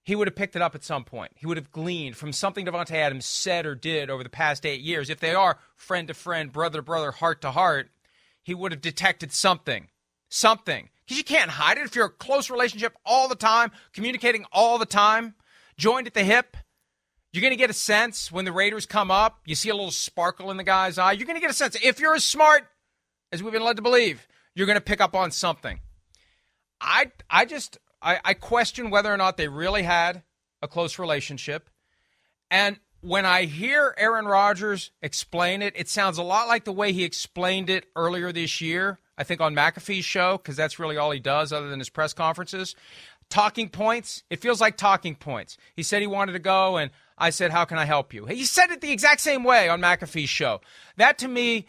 [0.05, 1.31] he would have picked it up at some point.
[1.35, 4.81] He would have gleaned from something Davante Adams said or did over the past eight
[4.81, 5.09] years.
[5.09, 7.89] If they are friend to friend, brother to brother, heart to heart,
[8.43, 9.87] he would have detected something.
[10.29, 10.89] Something.
[11.05, 14.77] Because you can't hide it if you're a close relationship all the time, communicating all
[14.77, 15.35] the time,
[15.77, 16.57] joined at the hip.
[17.31, 19.91] You're going to get a sense when the Raiders come up, you see a little
[19.91, 21.11] sparkle in the guy's eye.
[21.11, 21.77] You're going to get a sense.
[21.83, 22.65] If you're as smart
[23.31, 25.79] as we've been led to believe, you're going to pick up on something.
[26.79, 30.23] I, I just, I, I question whether or not they really had
[30.61, 31.69] a close relationship.
[32.49, 36.93] And when I hear Aaron Rodgers explain it, it sounds a lot like the way
[36.93, 41.11] he explained it earlier this year, I think on McAfee's show, because that's really all
[41.11, 42.75] he does other than his press conferences.
[43.29, 45.57] Talking points, it feels like talking points.
[45.75, 48.25] He said he wanted to go, and I said, How can I help you?
[48.25, 50.61] He said it the exact same way on McAfee's show.
[50.97, 51.67] That to me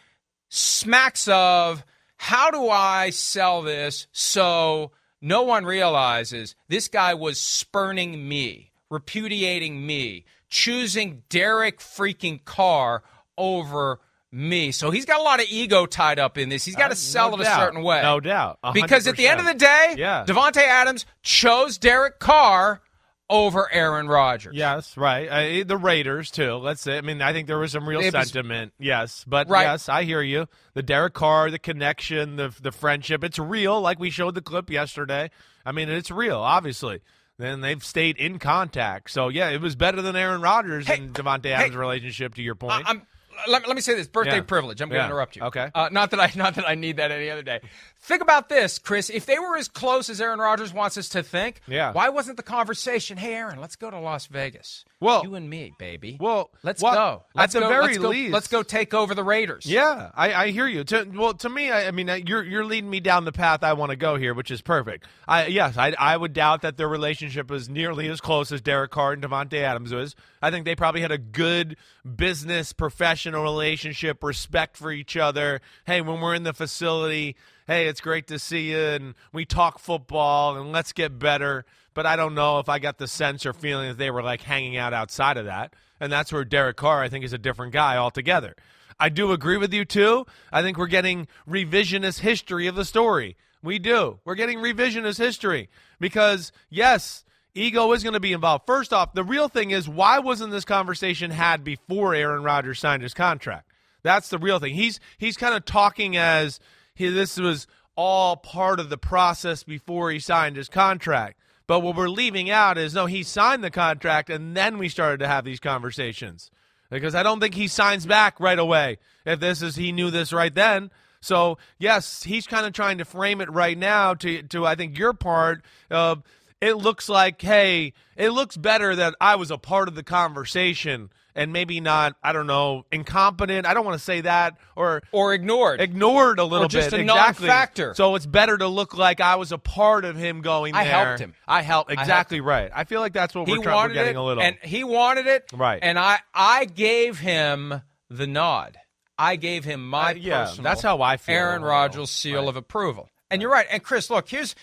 [0.49, 1.85] smacks of
[2.17, 9.87] how do I sell this so no one realizes this guy was spurning me, repudiating
[9.87, 13.03] me, choosing Derek freaking Carr
[13.37, 14.01] over
[14.37, 14.71] me.
[14.73, 16.65] So he's got a lot of ego tied up in this.
[16.65, 18.03] He's got to Uh, sell no it a certain way.
[18.03, 18.59] No doubt.
[18.63, 20.25] A Because at the end of the day, Yeah.
[20.27, 22.81] Davante Adams chose Derek Carr
[23.29, 24.55] over Aaron Rodgers.
[24.55, 25.27] Yes, right.
[25.29, 26.55] Uh, the Raiders too.
[26.55, 26.97] Let's say.
[26.97, 28.73] I mean, I think there was some real was- sentiment.
[28.79, 29.63] yes, but Right.
[29.65, 30.47] yes, I hear you.
[30.75, 33.25] The Derek Carr, the connection, the the friendship.
[33.25, 33.81] It's real.
[33.81, 35.31] Like we showed the clip yesterday.
[35.65, 36.39] I mean, it's real.
[36.39, 37.01] Obviously,
[37.37, 39.11] then they've stayed in contact.
[39.11, 42.35] So yeah, it was better than Aaron Rodgers Hey, and Davante hey, Adams' relationship.
[42.37, 43.03] To your point, I- I'm,
[43.49, 44.43] let, let me say this birthday Yeah.
[44.43, 44.81] privilege.
[44.81, 45.07] I'm going to Yeah.
[45.07, 45.43] interrupt you.
[45.43, 45.71] Okay.
[45.75, 47.61] Uh, not that I not that I need that any other day.
[48.07, 49.11] Think about this, Chris.
[49.11, 51.91] If they were as close as Aaron Rodgers wants us to think, Yeah.
[51.93, 53.17] why wasn't the conversation?
[53.17, 54.85] Hey, Aaron, let's go to Las Vegas.
[55.01, 56.17] Well- you and me, baby.
[56.21, 57.25] Well, let's well, go.
[57.35, 59.67] at Let's the go, very let's go, least- let's go take over the Raiders.
[59.67, 60.85] Yeah, I, I hear you.
[60.85, 63.65] To, well, to me, I, I mean, uh, you're you're leading me down the path
[63.65, 65.05] I want to go here, which is perfect.
[65.27, 68.93] I yes, I, I would doubt that their relationship is nearly as close as Derek
[68.93, 70.15] Carr and Davante Adams was.
[70.41, 71.77] I think they probably had a good
[72.15, 75.61] business professional relationship, respect for each other.
[75.87, 79.79] Hey, when we're in the facility, hey, it's great to see you, and we talk
[79.79, 81.65] football, and let's get better.
[81.95, 84.43] But I don't know if I got the sense or feeling that they were like
[84.43, 85.75] hanging out outside of that.
[85.99, 88.55] And that's where Derek Carr, I think, is a different guy altogether.
[88.99, 90.27] I do agree with you too.
[90.53, 93.37] I think we're getting revisionist history of the story.
[93.63, 94.21] We do.
[94.25, 98.67] We're getting revisionist history because yes, ego is going to be involved.
[98.67, 103.03] First off, the real thing is why wasn't this conversation had before Aaron Rodgers signed
[103.03, 103.71] his contract?
[104.03, 104.75] That's the real thing.
[104.75, 106.61] He's he's kind of talking as
[106.95, 111.39] he, this was all part of the process before he signed his contract.
[111.67, 115.19] But what we're leaving out is no, he signed the contract and then we started
[115.21, 116.51] to have these conversations.
[116.91, 120.33] Because I don't think he signs back right away if this is he knew this
[120.33, 120.91] right then.
[121.21, 124.97] So yes, he's kind of trying to frame it right now to to I think
[124.97, 126.23] your part of
[126.61, 131.11] it looks like hey, it looks better that I was a part of the conversation
[131.37, 133.67] and maybe not I don't know incompetent.
[133.67, 135.81] I don't want to say that or Or ignored.
[135.81, 136.99] ignored a little Or just bit.
[137.01, 137.47] a exactly.
[137.47, 137.95] non-factor.
[137.95, 140.93] So it's better to look like I was a part of him going I there.
[141.07, 141.35] helped him.
[141.47, 141.91] I helped.
[141.91, 142.71] helped Exactly right.
[142.75, 144.43] I feel like that's what he we're, trying, we're getting it, a little.
[144.43, 145.79] and he wanted it, Right.
[145.81, 148.79] And I, I gave him the nod.
[149.19, 151.35] I gave him my Uh, yeah, personal that's how I feel.
[151.37, 152.49] Aaron Rodgers seal Right.
[152.49, 153.09] of approval.
[153.31, 153.67] And you're right.
[153.71, 154.55] And Chris, look, here's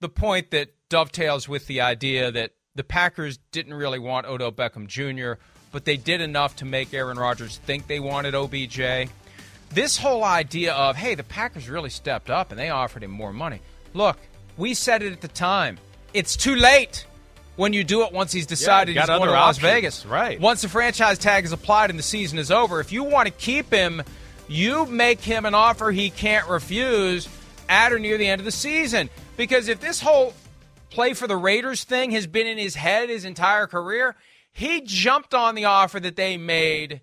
[0.00, 4.86] the point that dovetails with the idea that the Packers didn't really want Odell Beckham
[4.86, 5.34] Jr.,
[5.72, 9.10] but they did enough to make Aaron Rodgers think they wanted OBJ.
[9.72, 13.32] This whole idea of, hey, the Packers really stepped up and they offered him more
[13.32, 13.60] money.
[13.94, 14.18] Look,
[14.56, 15.78] we said it at the time.
[16.12, 17.06] It's too late
[17.56, 20.06] when you do it once he's decided got he's going to Las options, Vegas.
[20.06, 20.40] right.
[20.40, 23.32] Once the franchise tag is applied and the season is over, if you want to
[23.32, 24.02] keep him,
[24.48, 27.28] you make him an offer he can't refuse
[27.68, 29.08] at or near the end of the season.
[29.36, 30.34] Because if this whole
[30.90, 34.16] play for the Raiders thing has been in his head his entire career,
[34.52, 37.00] he jumped on the offer that they made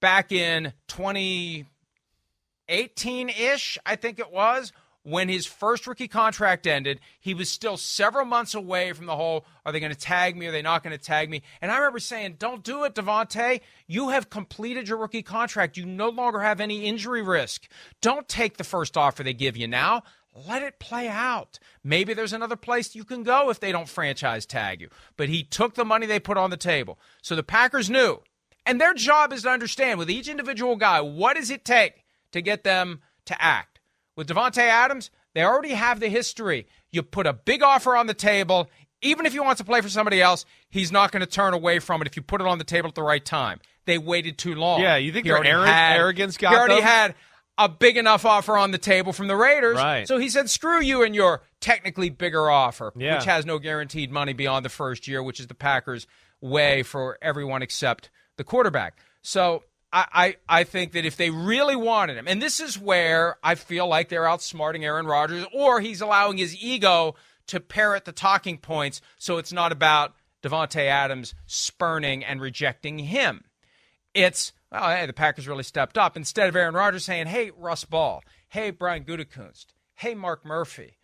[0.00, 4.72] back in 2018 ish, I think it was.
[5.06, 9.44] When his first rookie contract ended, he was still several months away from the whole
[9.66, 10.46] are they going to tag me?
[10.46, 11.42] Are they not going to tag me?
[11.60, 13.60] And I remember saying, Don't do it, Davante.
[13.86, 15.76] You have completed your rookie contract.
[15.76, 17.68] You no longer have any injury risk.
[18.00, 20.04] Don't take the first offer they give you now.
[20.48, 21.58] Let it play out.
[21.84, 24.88] Maybe there's another place you can go if they don't franchise tag you.
[25.16, 26.98] But he took the money they put on the table.
[27.22, 28.18] So the Packers knew.
[28.66, 32.40] And their job is to understand with each individual guy, what does it take to
[32.40, 33.78] get them to act?
[34.16, 36.66] With Davante Adams, they already have the history.
[36.90, 38.68] You put a big offer on the table.
[39.02, 41.78] Even if he wants to play for somebody else, he's not going to turn away
[41.78, 43.60] from it if you put it on the table at the right time.
[43.84, 44.80] They waited too long.
[44.80, 46.82] Yeah, you think He their already arrogance- had- arrogance got He already them?
[46.84, 47.14] had
[47.56, 49.76] a big enough offer on the table from the Raiders.
[49.76, 50.08] Right.
[50.08, 53.16] So he said, screw you and your technically bigger offer, Yeah.
[53.16, 56.06] which has no guaranteed money beyond the first year, which is the Packers'
[56.40, 58.98] way for everyone except the quarterback.
[59.22, 59.62] So
[59.92, 63.54] I, I, I think that if they really wanted him, and this is where I
[63.54, 67.14] feel like they're outsmarting Aaron Rodgers, or he's allowing his ego
[67.46, 73.44] to parrot the talking points so it's not about Davante Adams spurning and rejecting him.
[74.12, 76.16] It's, well, hey, the Packers really stepped up.
[76.16, 80.98] Instead of Aaron Rodgers saying, hey, Russ Ball, hey, Brian Gutekunst, hey, Mark Murphy,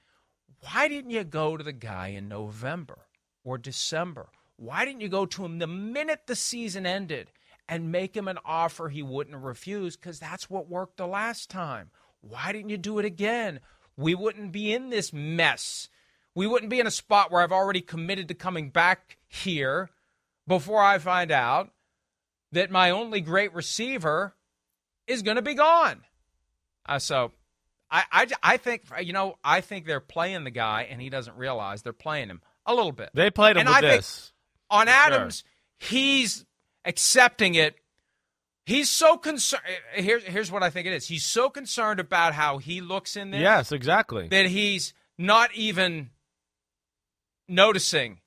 [0.61, 3.07] why didn't you go to the guy in November
[3.45, 4.31] or December?
[4.57, 7.31] Why didn't you go to him the minute the season ended
[7.69, 9.97] and make him an offer he wouldn't refuse?
[9.97, 11.91] Because that's what worked the last time.
[12.23, 13.61] Why didn't you do it again?
[13.97, 15.89] We wouldn't be in this mess.
[16.35, 19.91] We wouldn't be in a spot where I've already committed to coming back here
[20.49, 21.71] before I find out
[22.53, 24.35] that my only great receiver
[25.07, 26.03] is going to be gone.
[26.87, 27.33] Uh, so
[27.91, 31.37] I, I, I think, you know, I think they're playing the guy and he doesn't
[31.37, 33.11] realize they're playing him a little bit.
[33.15, 34.33] they played him and with I this.
[34.71, 35.45] on Adams,
[35.79, 36.45] he's
[36.85, 37.77] accepting it.
[38.67, 39.63] He's so concerned.
[39.95, 41.09] Here's, here's what I think it is.
[41.09, 43.41] He's so concerned about how he looks in there.
[43.41, 44.29] Yes, exactly.
[44.29, 46.11] that he's not even
[47.49, 48.20] noticing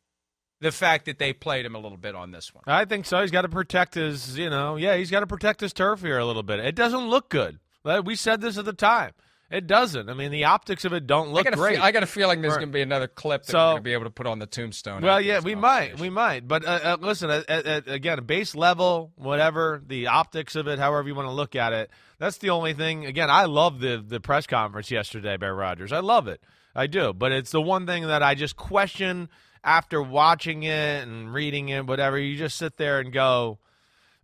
[0.63, 2.63] the fact that they played him a little bit on this one.
[2.65, 3.21] I think so.
[3.21, 6.17] He's got to protect his, you know, yeah, he's got to protect his turf here
[6.17, 6.59] a little bit.
[6.59, 7.59] It doesn't look good.
[7.85, 9.11] Uh, We said this at the time.
[9.51, 10.09] It doesn't.
[10.09, 11.75] I mean, the optics of it don't look I got, great.
[11.75, 13.77] fe- I got a feeling there's going to be another clip that So- we're going
[13.77, 15.03] to be able to put on the tombstone.
[15.03, 16.47] Well, yeah, we might, we might.
[16.47, 20.79] But uh, uh, listen, at, at, at, again, base level, whatever the optics of it,
[20.79, 23.05] however you want to look at it, that's the only thing.
[23.05, 25.91] Again, I love the the press conference yesterday, Bear Rodgers.
[25.91, 26.41] I love it,
[26.73, 27.13] I do.
[27.13, 29.29] But it's the one thing that I just question
[29.63, 32.17] after watching it and reading it, whatever.
[32.17, 33.59] You just sit there and go.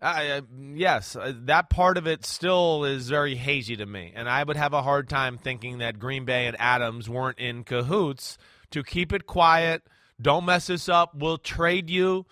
[0.01, 4.55] Uh, yes, that part of it still is very hazy to me, and I would
[4.55, 8.37] have a hard time thinking that Green Bay and Adams weren't in cahoots
[8.71, 9.83] to keep it quiet.
[10.21, 11.15] Don't mess this up.
[11.15, 12.25] We'll trade you,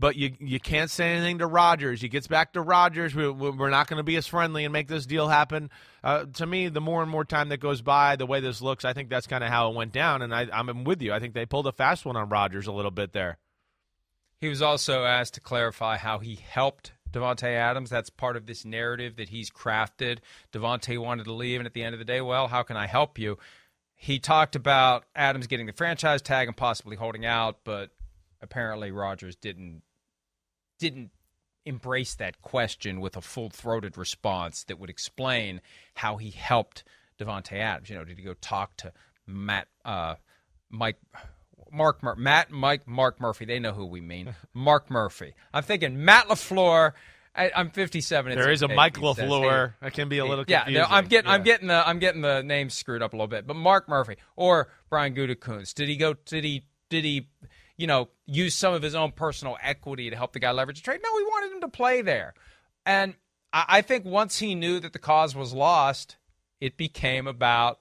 [0.00, 2.00] but you you can't say anything to Rodgers.
[2.00, 3.14] He gets back to Rodgers.
[3.14, 5.70] We, we're not going to be as friendly and make this deal happen.
[6.04, 8.84] Uh, to me, the more and more time that goes by, the way this looks,
[8.84, 10.22] I think that's kind of how it went down.
[10.22, 11.12] And I, I'm with you.
[11.12, 13.38] I think they pulled a fast one on Rodgers a little bit there.
[14.40, 17.90] He was also asked to clarify how he helped Davante Adams.
[17.90, 20.18] That's part of this narrative that he's crafted.
[20.52, 22.86] Davante wanted to leave, and at the end of the day, well, how can I
[22.86, 23.38] help you?
[23.96, 27.90] He talked about Adams getting the franchise tag and possibly holding out, but
[28.40, 29.82] apparently Rodgers didn't
[30.78, 31.10] didn't
[31.64, 35.60] embrace that question with a full-throated response that would explain
[35.94, 36.82] how he helped
[37.18, 37.90] Davante Adams.
[37.90, 38.92] You know, did he go talk to
[39.26, 40.14] Matt, uh,
[40.70, 40.96] Mike,
[41.70, 43.44] Mark, Mur- Matt, Mike, Mark Murphy?
[43.44, 44.34] They know who we mean.
[44.54, 45.34] Mark Murphy.
[45.52, 46.92] I'm thinking Matt LaFleur.
[47.34, 48.32] I, I'm 57.
[48.32, 48.94] It's There is a Mike.
[48.94, 49.74] LaFleur.
[49.80, 50.86] That can be a little Yeah, confusing.
[50.90, 53.46] I'm getting, I'm getting the, I'm getting the names screwed up a little bit.
[53.46, 56.14] But Mark Murphy or Brian Gutekunst, did he go?
[56.24, 56.64] Did he?
[56.90, 57.28] Did he?
[57.78, 60.82] You know, use some of his own personal equity to help the guy leverage a
[60.82, 61.00] trade?
[61.02, 62.34] No, we wanted him to play there.
[62.84, 63.14] And
[63.52, 66.16] I, I think once he knew that the cause was lost,
[66.60, 67.78] it became about.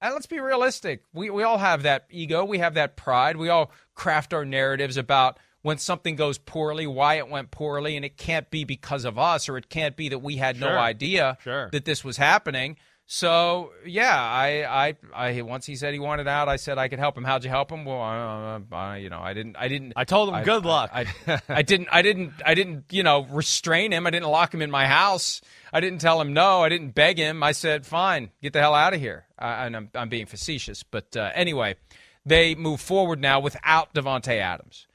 [0.00, 1.04] And let's be realistic.
[1.14, 2.44] We we all have that ego.
[2.44, 3.36] We have that pride.
[3.36, 8.04] We all craft our narratives about when something goes poorly, why it went poorly, and
[8.04, 11.38] it can't be because of us, or it can't be that we had no idea
[11.44, 11.68] Sure.
[11.70, 12.76] that this was happening.
[13.06, 16.98] So yeah, I, I, I once he said he wanted out, I said I could
[16.98, 17.24] help him.
[17.24, 17.84] How'd you help him?
[17.84, 19.92] Well, I, I, you know, I didn't, I didn't.
[19.96, 23.02] I told him, I- "Good luck." I, I, I didn't, I didn't, I didn't, you
[23.02, 24.06] know, restrain him.
[24.06, 25.42] I didn't lock him in my house.
[25.72, 26.62] I didn't tell him no.
[26.62, 27.42] I didn't beg him.
[27.42, 29.26] I said, fine, get the hell out of here.
[29.38, 31.76] I, and I'm, I'm being facetious, but uh, anyway,
[32.24, 34.86] they move forward now without Davante Adams,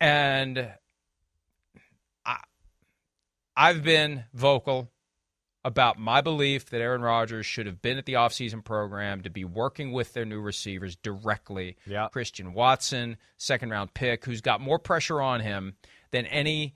[0.00, 0.70] and
[2.24, 2.38] I,
[3.56, 4.91] I've been vocal
[5.64, 9.44] about my belief that Aaron Rodgers should have been at the offseason program to be
[9.44, 11.76] working with their new receivers directly.
[11.86, 12.08] Yeah.
[12.08, 15.74] Christian Watson, second round pick, who's got more pressure on him
[16.10, 16.74] than any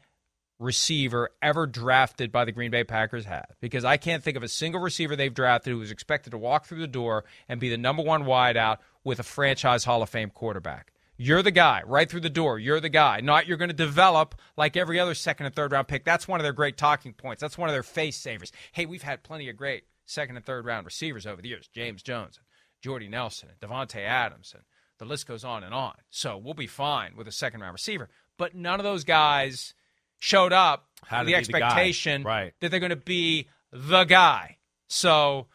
[0.59, 3.47] receiver ever drafted by the Green Bay Packers had.
[3.61, 6.66] Because I can't think of a single receiver they've drafted who was expected to walk
[6.66, 10.30] through the door and be the number one wideout with a franchise Hall of Fame
[10.30, 10.93] quarterback.
[11.19, 12.59] You're the guy right through the door.
[12.59, 13.21] You're the guy.
[13.21, 16.05] Not you're going to develop like every other second and third round pick.
[16.05, 17.41] That's one of their great talking points.
[17.41, 18.53] That's one of their face savers.
[18.73, 21.69] Hey, we've had plenty of great second and third round receivers over the years.
[21.73, 22.47] James Jones, and
[22.83, 24.62] Jordy Nelson, and Davante Adams, and
[24.99, 25.95] the list goes on and on.
[26.11, 28.09] So we'll be fine with a second round receiver.
[28.39, 29.75] But none of those guys
[30.19, 32.53] showed up the be the expectation Right.
[32.61, 34.59] that they're going to be the guy.
[34.89, 35.47] So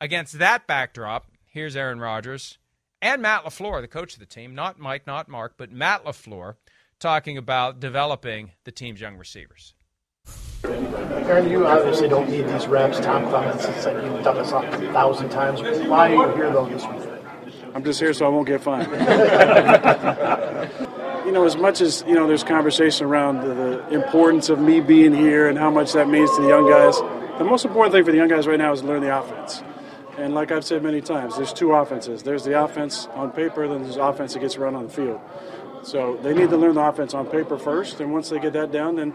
[0.00, 2.58] against that backdrop, here's Aaron Rodgers
[3.02, 6.56] and Matt LaFleur, the coach of the team, not Mike, not Mark, but Matt LaFleur,
[6.98, 9.74] talking about developing the team's young receivers.
[10.64, 13.00] Aaron, you obviously don't need these reps.
[13.00, 15.62] Tom Clements has said you've done this a thousand times.
[15.88, 17.08] Why are you here though this week?
[17.74, 18.90] I'm just here so I won't get fined.
[21.24, 24.80] you know, as much as you know, there's conversation around the, the importance of me
[24.80, 26.98] being here and how much that means to the young guys.
[27.38, 29.62] The most important thing for the young guys right now is to learn the offense.
[30.20, 32.22] And like I've said many times, there's two offenses.
[32.22, 35.20] There's the offense on paper, then there's the offense that gets run on the field.
[35.82, 38.70] So they need to learn the offense on paper first, and once they get that
[38.70, 39.14] down, then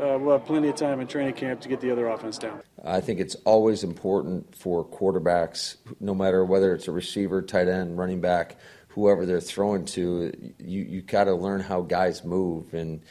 [0.00, 2.62] uh, we'll have plenty of time in training camp to get the other offense down.
[2.84, 7.98] I think it's always important for quarterbacks, no matter whether it's a receiver, tight end,
[7.98, 8.56] running back,
[8.88, 13.02] whoever they're throwing to, you you got to learn how guys move, and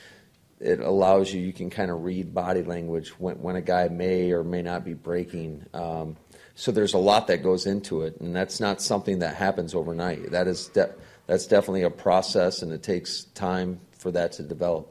[0.62, 1.42] it allows you.
[1.42, 4.86] You can kind of read body language when when a guy may or may not
[4.86, 5.66] be breaking.
[5.74, 6.16] Um,
[6.56, 10.32] so there's a lot that goes into it, and that's not something that happens overnight.
[10.32, 10.94] That is de-
[11.26, 14.90] that's definitely a process, and it takes time for that to develop.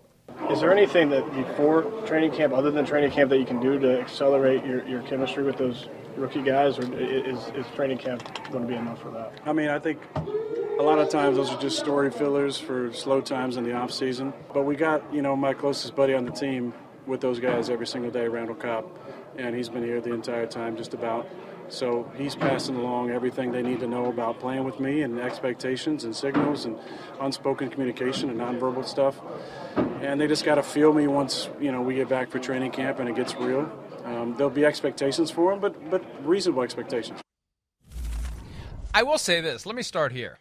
[0.51, 3.79] Is there anything that before training camp, other than training camp, that you can do
[3.79, 8.63] to accelerate your, your chemistry with those rookie guys, or is, is training camp going
[8.63, 9.33] to be enough for that?
[9.45, 13.21] I mean, I think a lot of times those are just story fillers for slow
[13.21, 14.33] times in the off season.
[14.53, 16.75] But we got, you know, my closest buddy on the team
[17.07, 18.87] with those guys every single day, Randall Cobb,
[19.37, 21.29] and he's been here the entire time, just about.
[21.73, 26.05] So he's passing along everything they need to know about playing with me and expectations
[26.05, 26.79] and signals and
[27.19, 29.19] unspoken communication and nonverbal stuff.
[30.03, 32.73] And they just got to feel me once, you know, we get back for training
[32.73, 33.73] camp and it gets real.
[34.05, 37.23] Um, there'll be expectations for him, but but reasonable expectations.
[38.93, 39.65] I will say this.
[39.65, 40.41] Let me start here.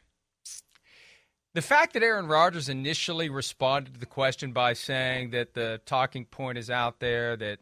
[1.54, 6.26] The fact that Aaron Rodgers initially responded to the question by saying that the talking
[6.26, 7.60] point is out there that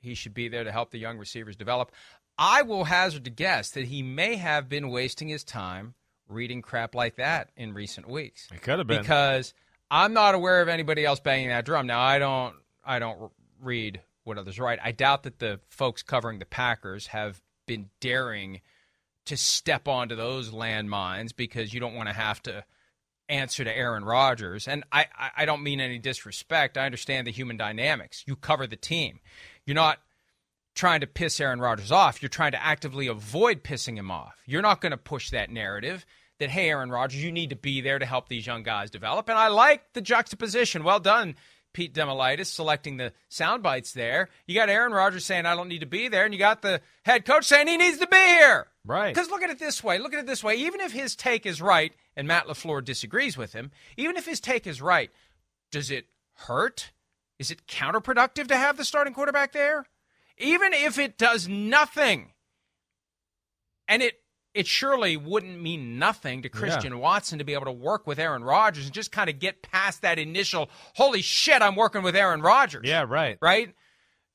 [0.00, 1.92] he should be there to help the young receivers develop,
[2.40, 5.94] I will hazard to guess that he may have been wasting his time
[6.26, 8.48] reading crap like that in recent weeks.
[8.52, 9.52] It could have been because
[9.90, 11.86] I'm not aware of anybody else banging that drum.
[11.86, 13.30] Now I don't I don't
[13.60, 14.78] read what others write.
[14.82, 18.62] I doubt that the folks covering the Packers have been daring
[19.26, 22.64] to step onto those landmines because you don't want to have to
[23.28, 24.66] answer to Aaron Rodgers.
[24.66, 26.78] And I, I don't mean any disrespect.
[26.78, 28.24] I understand the human dynamics.
[28.26, 29.20] You cover the team.
[29.66, 30.00] You're not
[30.74, 32.22] trying to piss Aaron Rodgers off.
[32.22, 34.34] You're trying to actively avoid pissing him off.
[34.46, 36.06] You're not going to push that narrative
[36.38, 39.28] that, hey, Aaron Rodgers, you need to be there to help these young guys develop.
[39.28, 40.84] And I like the juxtaposition.
[40.84, 41.36] Well done,
[41.72, 44.28] Pete Damilatis, selecting the sound bites there.
[44.46, 46.24] You got Aaron Rodgers saying, I don't need to be there.
[46.24, 48.66] And you got the head coach saying he needs to be here.
[48.84, 49.14] Right.
[49.14, 49.98] Because look at it this way.
[49.98, 50.54] Look at it this way.
[50.56, 54.40] Even if his take is right, and Matt LaFleur disagrees with him, even if his
[54.40, 55.10] take is right,
[55.70, 56.92] does it hurt?
[57.38, 59.86] Is it counterproductive to have the starting quarterback there?
[60.40, 62.32] Even if it does nothing,
[63.86, 64.14] and it
[64.52, 66.98] it surely wouldn't mean nothing to Christian yeah.
[66.98, 70.02] Watson to be able to work with Aaron Rodgers and just kind of get past
[70.02, 72.82] that initial, holy shit, I'm working with Aaron Rodgers.
[72.84, 73.38] Yeah, right.
[73.40, 73.72] Right?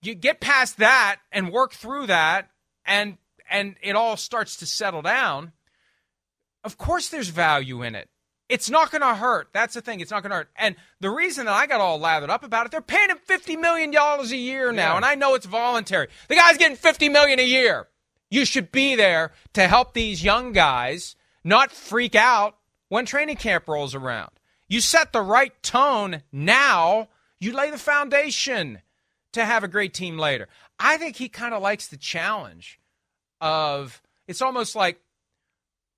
[0.01, 2.49] You get past that and work through that
[2.85, 3.17] and
[3.49, 5.51] and it all starts to settle down.
[6.63, 8.09] Of course there's value in it.
[8.47, 9.49] It's not going to hurt.
[9.53, 9.99] That's the thing.
[9.99, 10.49] It's not going to hurt.
[10.55, 13.59] And the reason that I got all lathered up about it, they're paying him $50
[13.59, 14.91] million a year now.
[14.91, 14.95] Yeah.
[14.97, 16.07] And I know it's voluntary.
[16.27, 17.87] The guy's getting 50 million a year.
[18.29, 22.57] You should be there to help these young guys not freak out
[22.89, 24.31] when training camp rolls around.
[24.67, 28.81] You set the right tone now, you lay the foundation
[29.33, 30.47] to have a great team later.
[30.79, 32.79] I think he kind of likes the challenge
[33.39, 34.99] of it's almost like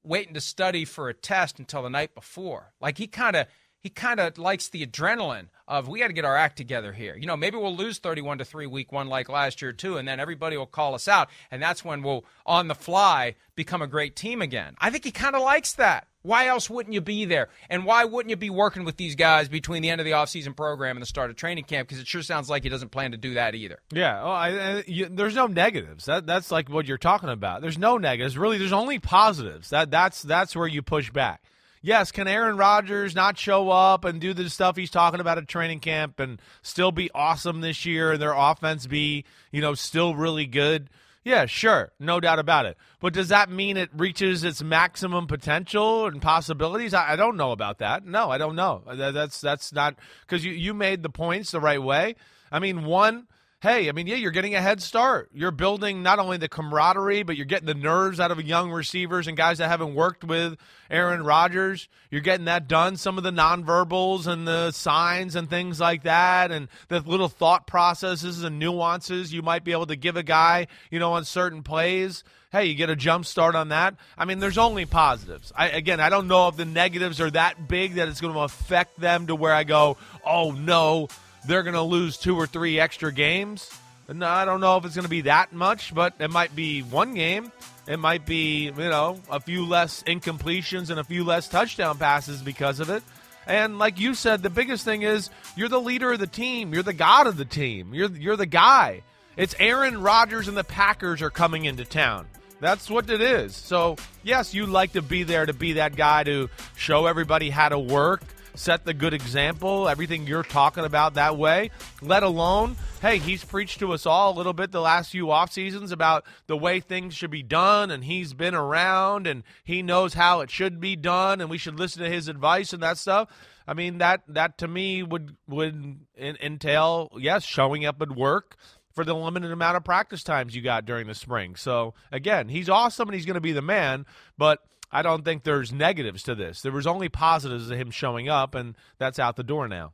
[0.08, 2.74] waiting to study for a test until the night before.
[2.80, 3.47] Like he kind of
[3.80, 7.16] he kind of likes the adrenaline of we got to get our act together here.
[7.16, 10.08] You know, maybe we'll lose 31 to 3 week 1 like last year too and
[10.08, 13.88] then everybody will call us out and that's when we'll on the fly become a
[13.88, 14.76] great team again.
[14.80, 16.08] I think he kind of likes that.
[16.28, 17.48] Why else wouldn't you be there?
[17.70, 20.56] And why wouldn't you be working with these guys between the end of the offseason
[20.56, 21.88] program and the start of training camp?
[21.88, 23.80] Because it sure sounds like he doesn't plan to do that either.
[23.92, 26.06] Yeah, well, I, I, you, there's no negatives.
[26.06, 27.62] That that's like what you're talking about.
[27.62, 28.38] There's no negatives.
[28.38, 29.70] Really, there's only positives.
[29.70, 31.42] That that's that's where you push back
[31.82, 35.48] yes, can Aaron Rodgers not show up and do the stuff he's talking about at
[35.48, 40.16] training camp and still be awesome this year and their offense be, you know, still
[40.16, 40.90] really good?
[41.28, 42.78] Yeah, sure, no doubt about it.
[43.02, 46.94] But does that mean it reaches its maximum potential and possibilities?
[46.94, 48.06] I, I don't know about that.
[48.06, 48.84] No, I don't know.
[48.88, 52.16] That, that's that's not because you you made the points the right way.
[52.50, 53.28] I mean, one
[53.60, 55.30] hey, I mean, yeah, you're getting a head start.
[55.34, 59.28] You're building not only the camaraderie, but you're getting the nerves out of young receivers
[59.28, 60.58] and guys that haven't worked with
[60.91, 61.89] Aaron Rodgers.
[62.12, 62.97] You're getting that done.
[62.97, 67.66] Some of the nonverbals and the signs and things like that, and the little thought
[67.66, 71.64] processes and nuances you might be able to give a guy, you know, on certain
[71.64, 72.24] plays.
[72.51, 73.95] Hey, you get a jump start on that.
[74.18, 75.51] I mean, there's only positives.
[75.55, 78.39] I, again, I don't know if the negatives are that big that it's going to
[78.41, 81.10] affect them to where I go, oh no,
[81.48, 83.72] they're going to lose two or three extra games.
[84.08, 86.82] And I don't know if it's going to be that much, but it might be
[86.82, 87.52] one game.
[87.88, 92.41] It might be, you know, a few less incompletions and a few less touchdown passes
[92.41, 93.04] because of it.
[93.45, 96.74] And like you said, the biggest thing is you're the leader of the team.
[96.74, 97.93] You're the god of the team.
[97.93, 99.04] You're you're the guy.
[99.38, 102.28] It's Aaron Rodgers and the Packers are coming into town.
[102.60, 103.56] That's what it is.
[103.56, 107.70] So, yes, you like to be there to be that guy to show everybody how
[107.70, 108.24] to work,
[108.58, 113.80] set the good example, everything you're talking about that way, let alone, hey, he's preached
[113.80, 117.14] to us all a little bit the last few off seasons about the way things
[117.14, 121.41] should be done, and he's been around and he knows how it should be done,
[121.41, 123.30] and we should listen to his advice and that stuff.
[123.68, 128.55] I mean that that to me would would entail yes showing up at work
[128.95, 131.55] for the limited amount of practice times you got during the spring.
[131.55, 134.05] So again, he's awesome and he's going to be the man,
[134.38, 134.60] but
[134.92, 136.62] I don't think there's negatives to this.
[136.62, 139.94] There was only positives of him showing up, and that's out the door now.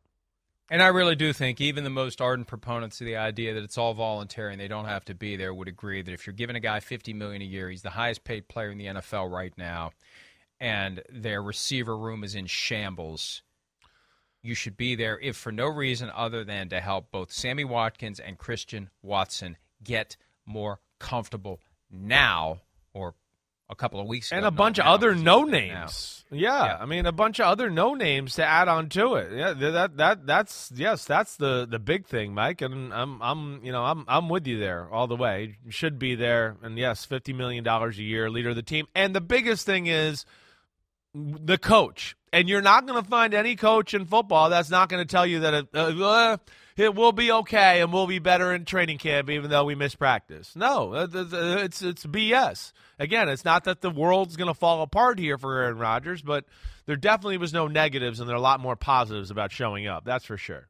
[0.69, 3.77] And I really do think even the most ardent proponents of the idea that it's
[3.77, 6.55] all voluntary and they don't have to be there would agree that if you're giving
[6.55, 9.53] a guy 50 million a year, he's the highest paid player in the NFL right
[9.57, 9.91] now,
[10.59, 13.41] and their receiver room is in shambles.
[14.41, 18.19] You should be there if for no reason other than to help both Sammy Watkins
[18.19, 21.59] and Christian Watson get more comfortable
[21.91, 22.61] now
[22.93, 23.15] or
[23.69, 24.37] a couple of weeks ago.
[24.37, 25.79] and a bunch of other no doing it now.
[25.81, 26.25] names.
[26.31, 26.77] Yeah, Yeah.
[26.79, 29.31] I mean a bunch of other no names to add on to it.
[29.37, 32.61] Yeah, that that that's yes, that's the the big thing, Mike.
[32.61, 35.57] And I'm I'm you know I'm I'm with you there all the way.
[35.69, 38.87] Should be there, and yes, fifty million dollars a year, leader of the team.
[38.95, 40.25] And the biggest thing is
[41.13, 42.15] the coach.
[42.31, 45.25] And you're not going to find any coach in football that's not going to tell
[45.25, 46.37] you that it, uh, uh,
[46.75, 49.95] it will be okay and we'll be better in training camp, even though we miss
[49.95, 50.55] practice.
[50.55, 52.73] No, uh, it's it's BS.
[52.99, 56.45] Again, it's not that the world's going to fall apart here for Aaron Rodgers, but
[56.85, 60.05] there definitely was no negatives, and there are a lot more positives about showing up.
[60.05, 60.67] That's for sure.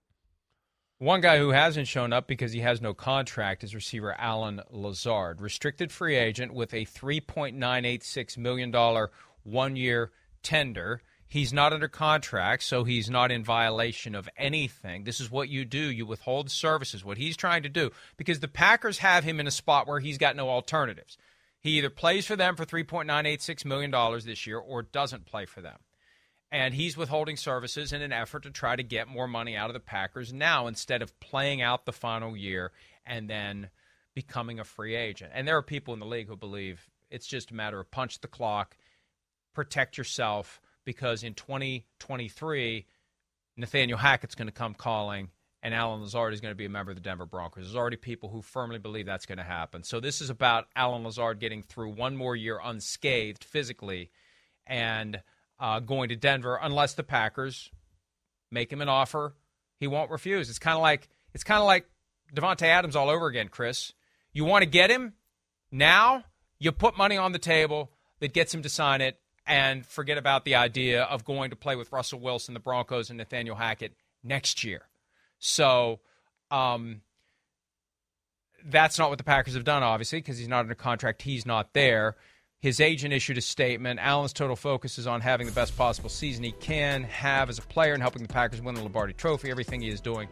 [1.00, 5.42] One guy who hasn't shown up because he has no contract is receiver Allen Lazard,
[5.42, 9.08] restricted free agent with a $3.986 million
[9.44, 10.12] one year
[10.44, 11.02] tender.
[11.34, 15.04] He's not under contract, so he's not in violation of anything.
[15.04, 15.80] This is what you do.
[15.80, 19.52] You withhold services, what he's trying to do, because the Packers have him in a
[19.52, 21.18] spot where he's got no alternatives.
[21.60, 23.92] He either plays for them for $3.986 million
[24.24, 25.80] this year or doesn't play for them
[26.52, 29.74] and he's withholding services in an effort to try to get more money out of
[29.74, 32.72] the Packers now instead of playing out the final year
[33.08, 33.72] and then
[34.14, 35.32] becoming a free agent.
[35.34, 38.22] And there are people in the league who believe it's just a matter of punch
[38.22, 38.78] the clock,
[39.56, 42.86] protect yourself, because in 2023,
[43.58, 45.30] Nathaniel Hackett's going to come calling.
[45.62, 47.64] And Allen Lazard is going to be a member of the Denver Broncos.
[47.64, 49.84] There's already people who firmly believe that's going to happen.
[49.84, 54.12] So this is about Allen Lazard getting through one more year unscathed physically,
[54.68, 55.22] and
[55.62, 57.72] uh, going to Denver unless the Packers
[58.52, 59.36] make him an offer
[59.84, 60.50] he won't refuse.
[60.50, 61.86] It's kind of like it's kind of like
[62.34, 63.92] Davante Adams all over again, Chris.
[64.32, 65.14] You want to get him
[65.72, 66.24] now?
[66.58, 70.46] You put money on the table that gets him to sign it, and forget about
[70.46, 74.64] the idea of going to play with Russell Wilson, the Broncos, and Nathaniel Hackett next
[74.64, 74.84] year.
[75.40, 76.00] So.
[76.52, 77.02] Um,
[78.66, 81.22] that's not what the Packers have done, obviously, because he's not under contract.
[81.22, 82.16] He's not there.
[82.60, 84.00] His agent issued a statement.
[84.00, 87.62] Allen's total focus is on having the best possible season he can have as a
[87.64, 89.52] player and helping the Packers win the Lombardi Trophy.
[89.52, 90.30] Everything he is doing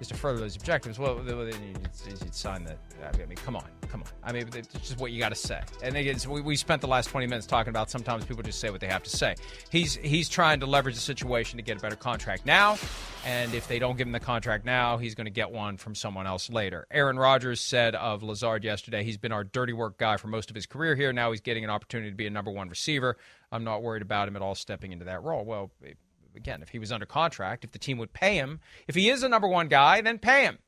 [0.00, 0.98] is to further those objectives.
[0.98, 2.78] Well, then you'd, you'd sign that.
[3.02, 4.08] I mean, come on, come on.
[4.22, 5.60] I mean, it's just what you got to say.
[5.82, 8.70] And again, we, we spent the last 20 minutes talking about sometimes people just say
[8.70, 9.34] what they have to say.
[9.70, 12.78] He's he's trying to leverage the situation to get a better contract now,
[13.24, 15.94] and if they don't give him the contract now, he's going to get one from
[15.94, 16.86] someone else later.
[16.90, 20.56] Aaron Rodgers said of Lazard yesterday, he's been our dirty work guy for most of
[20.56, 21.12] his career here.
[21.12, 23.16] Now he's getting an opportunity to be a number one receiver.
[23.52, 25.44] I'm not worried about him at all stepping into that role.
[25.44, 25.70] Well,
[26.36, 29.22] again, if he was under contract, if the team would pay him, if he is
[29.22, 30.58] a number one guy, then pay him.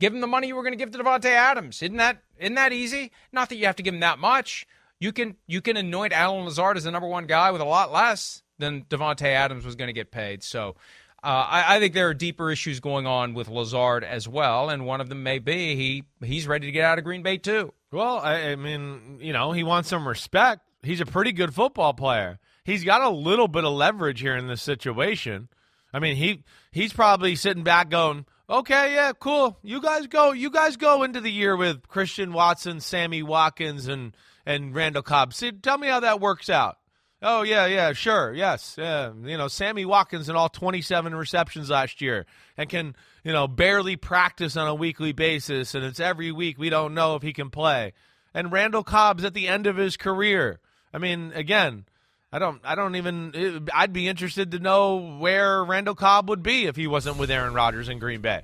[0.00, 1.82] Give him the money you were going to give to Davante Adams.
[1.82, 3.12] Isn't that isn't that easy?
[3.30, 4.66] Not that you have to give him that much.
[4.98, 7.92] You can you can anoint Allen Lazard as the number one guy with a lot
[7.92, 10.42] less than Davante Adams was going to get paid.
[10.42, 10.76] So
[11.22, 14.84] uh, I, I, think there are deeper issues going on with Lazard as well, and
[14.86, 17.72] one of them may be he he's ready to get out of Green Bay too.
[17.92, 20.62] Well, I, I mean, you know, he wants some respect.
[20.82, 22.40] He's a pretty good football player.
[22.64, 25.48] He's got a little bit of leverage here in this situation.
[25.92, 29.58] I mean, he he's probably sitting back going, "Okay, yeah, cool.
[29.62, 30.32] You guys go.
[30.32, 35.34] You guys go into the year with Christian Watson, Sammy Watkins, and and Randall Cobb.
[35.34, 36.78] See, tell me how that works out."
[37.24, 39.12] Oh yeah, yeah, sure, yes, yeah.
[39.22, 43.94] You know, Sammy Watkins in all 27 receptions last year, and can you know barely
[43.96, 47.48] practice on a weekly basis, and it's every week we don't know if he can
[47.50, 47.92] play.
[48.34, 50.58] And Randall Cobb's at the end of his career.
[50.92, 51.84] I mean, again,
[52.32, 52.60] I don't.
[52.64, 53.68] I don't even.
[53.74, 57.52] I'd be interested to know where Randall Cobb would be if he wasn't with Aaron
[57.52, 58.42] Rodgers in Green Bay.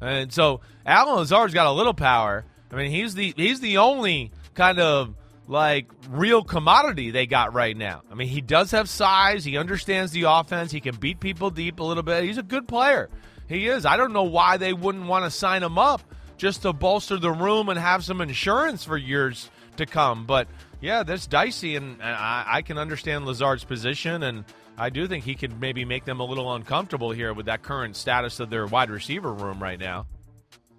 [0.00, 2.44] And so Allen Lazard's got a little power.
[2.72, 5.14] I mean, he's the he's the only kind of
[5.46, 8.02] like real commodity they got right now.
[8.10, 9.44] I mean, he does have size.
[9.44, 10.70] He understands the offense.
[10.70, 12.24] He can beat people deep a little bit.
[12.24, 13.10] He's a good player.
[13.48, 13.86] He is.
[13.86, 16.02] I don't know why they wouldn't want to sign him up
[16.36, 20.26] just to bolster the room and have some insurance for years to come.
[20.26, 20.48] But
[20.80, 24.44] yeah, that's dicey, and, I, I, can understand Lazard's position, and
[24.76, 27.96] I do think he could maybe make them a little uncomfortable here with that current
[27.96, 30.06] status of their wide receiver room right now.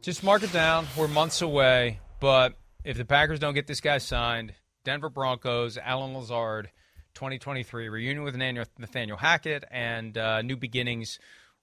[0.01, 0.87] Just mark it down.
[0.97, 2.53] We're months away, but
[2.85, 4.53] if the Packers don't get this guy signed,
[4.85, 6.69] Denver Broncos, Allen Lazard,
[7.15, 11.19] 2023 reunion with Nathaniel Hackett, and uh, new beginnings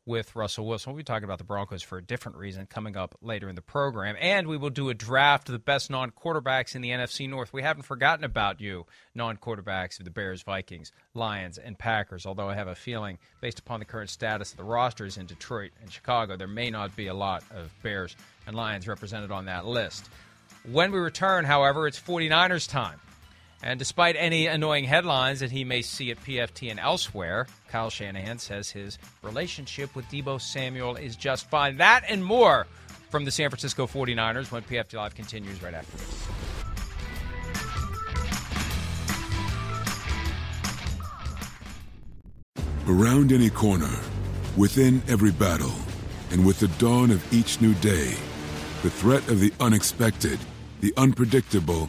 [0.07, 0.93] with Russell Wilson.
[0.93, 3.61] We'll be talking about the Broncos for a different reason coming up later in the
[3.61, 4.17] program.
[4.21, 7.53] And we will do a draft of the best non quarterbacks in the NFC North.
[7.53, 12.25] We haven't forgotten about you, non quarterbacks of the Bears, Vikings, Lions, and Packers.
[12.25, 15.73] Although I have a feeling, based upon the current status of the rosters in Detroit
[15.83, 19.67] and Chicago, there may not be a lot of Bears and Lions represented on that
[19.67, 20.09] list.
[20.71, 23.01] When we return, however, it's 49ers time.
[23.63, 28.39] And despite any annoying headlines that he may see at PFT and elsewhere, Kyle Shanahan
[28.39, 31.79] says his relationship with Deebo Samuel is just fine.
[31.79, 32.67] That and more
[33.11, 36.27] from the San Francisco 49ers when PFT Live continues right after this.
[42.89, 43.91] Around any corner,
[44.57, 45.75] within every battle,
[46.31, 48.15] and with the dawn of each new day,
[48.83, 50.39] the threat of the unexpected,
[50.81, 51.89] the unpredictable,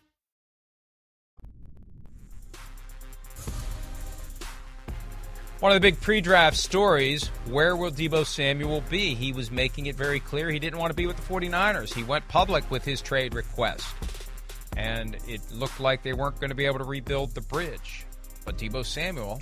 [5.61, 9.13] One of the big pre draft stories where will Deebo Samuel be?
[9.13, 11.93] He was making it very clear he didn't want to be with the 49ers.
[11.93, 13.85] He went public with his trade request.
[14.75, 18.07] And it looked like they weren't going to be able to rebuild the bridge.
[18.43, 19.39] But Deebo Samuel,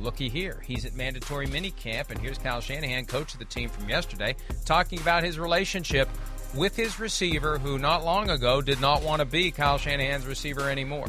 [0.00, 0.60] looky here.
[0.66, 4.34] He's at mandatory minicamp, and here's Kyle Shanahan, coach of the team from yesterday,
[4.64, 6.08] talking about his relationship
[6.56, 10.68] with his receiver, who not long ago did not want to be Kyle Shanahan's receiver
[10.68, 11.06] anymore.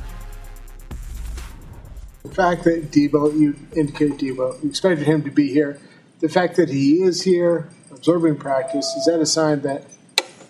[2.25, 5.79] The fact that Deebo, you indicate Deebo, you expected him to be here.
[6.21, 9.85] The fact that he is here, observing practice, is that a sign that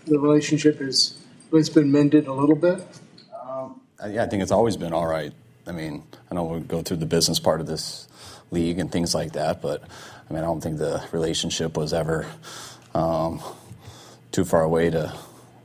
[0.08, 1.18] the relationship has
[1.52, 2.82] it's been mended a little bit?
[3.46, 5.34] Um, yeah, I think it's always been all right.
[5.68, 8.08] I mean, I know we go through the business part of this
[8.52, 9.84] league and things like that, but
[10.30, 12.26] I mean, I don't think the relationship was ever
[12.94, 13.42] um,
[14.32, 15.14] too far away to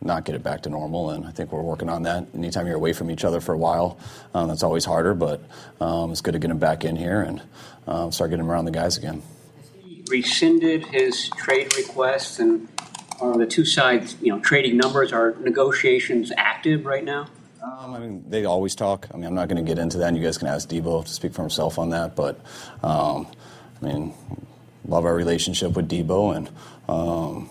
[0.02, 1.10] not get it back to normal.
[1.10, 2.26] And I think we're working on that.
[2.34, 3.98] Anytime you're away from each other for a while,
[4.34, 5.14] um, that's always harder.
[5.14, 5.42] But
[5.80, 7.42] um, it's good to get him back in here and
[7.86, 9.22] um, start getting him around the guys again.
[9.82, 12.68] He rescinded his trade request, and
[13.20, 15.12] are the two sides, you know, trading numbers?
[15.12, 17.28] Are negotiations active right now?
[17.62, 19.06] Um, I mean, they always talk.
[19.12, 20.08] I mean, I'm not going to get into that.
[20.08, 22.16] And you guys can ask Deebo to speak for himself on that.
[22.16, 22.40] But
[22.82, 23.26] um,
[23.82, 24.14] I mean,
[24.86, 26.48] love our relationship with Deebo, and
[26.88, 27.50] um,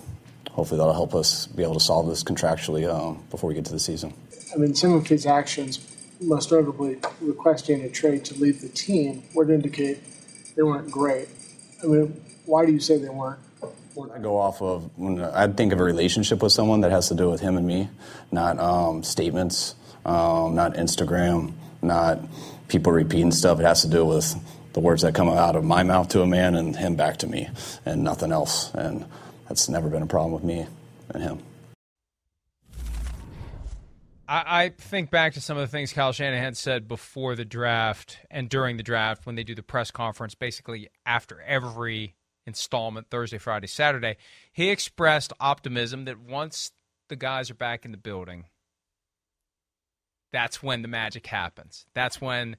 [0.50, 3.72] hopefully that'll help us be able to solve this contractually um, before we get to
[3.72, 4.14] the season.
[4.54, 5.80] I mean, some of his actions,
[6.22, 10.00] most notably requesting a trade to leave the team, would indicate
[10.56, 11.30] they weren't great.
[11.84, 13.40] I mean, why do you say they weren't?
[14.14, 17.16] I go off of when I think of a relationship with someone that has to
[17.16, 17.90] do with him and me,
[18.32, 19.76] not um, statements,
[20.06, 22.20] um, not Instagram, not
[22.70, 23.60] people repeating stuff.
[23.60, 24.36] It has to do with
[24.74, 27.28] the words that come out of my mouth to a man and him back to
[27.28, 27.50] me,
[27.86, 28.74] and nothing else.
[28.74, 29.06] And
[29.50, 30.66] that's never been a problem with me
[31.10, 31.40] and him.
[34.28, 38.20] I, I think back to some of the things Kyle Shanahan said before the draft
[38.30, 43.40] and during the draft when they do the press conference, basically after every installment Thursday,
[43.40, 44.18] Friday, Saturday.
[44.54, 46.72] He expressed optimism that once
[47.10, 48.46] the guys are back in the building,
[50.32, 51.88] that's when the magic happens.
[51.96, 52.56] That's when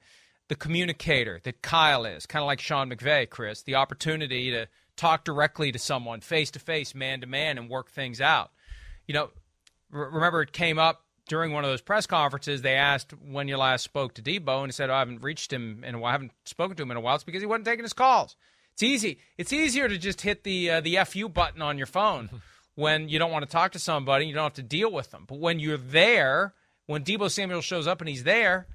[0.48, 4.66] the communicator that Kyle is, kind of like Sean McVay, Chris, the opportunity to
[5.00, 8.50] talk directly to someone face to face, man to man, and work things out.
[9.06, 9.30] You know,
[9.90, 12.62] remember it came up during one of those press conferences.
[12.62, 15.52] They asked when you last spoke to Deebo, and he said, oh, "I haven't reached
[15.52, 17.84] him and I haven't spoken to him in a while." It's because he wasn't taking
[17.84, 18.36] his calls.
[18.74, 19.18] It's easy.
[19.36, 22.28] It's easier to just hit the uh, the fu button on your phone
[22.74, 24.26] when you don't want to talk to somebody.
[24.26, 25.24] You don't have to deal with them.
[25.26, 26.54] But when you're there,
[26.86, 28.66] when Deebo Samuel shows up and he's there,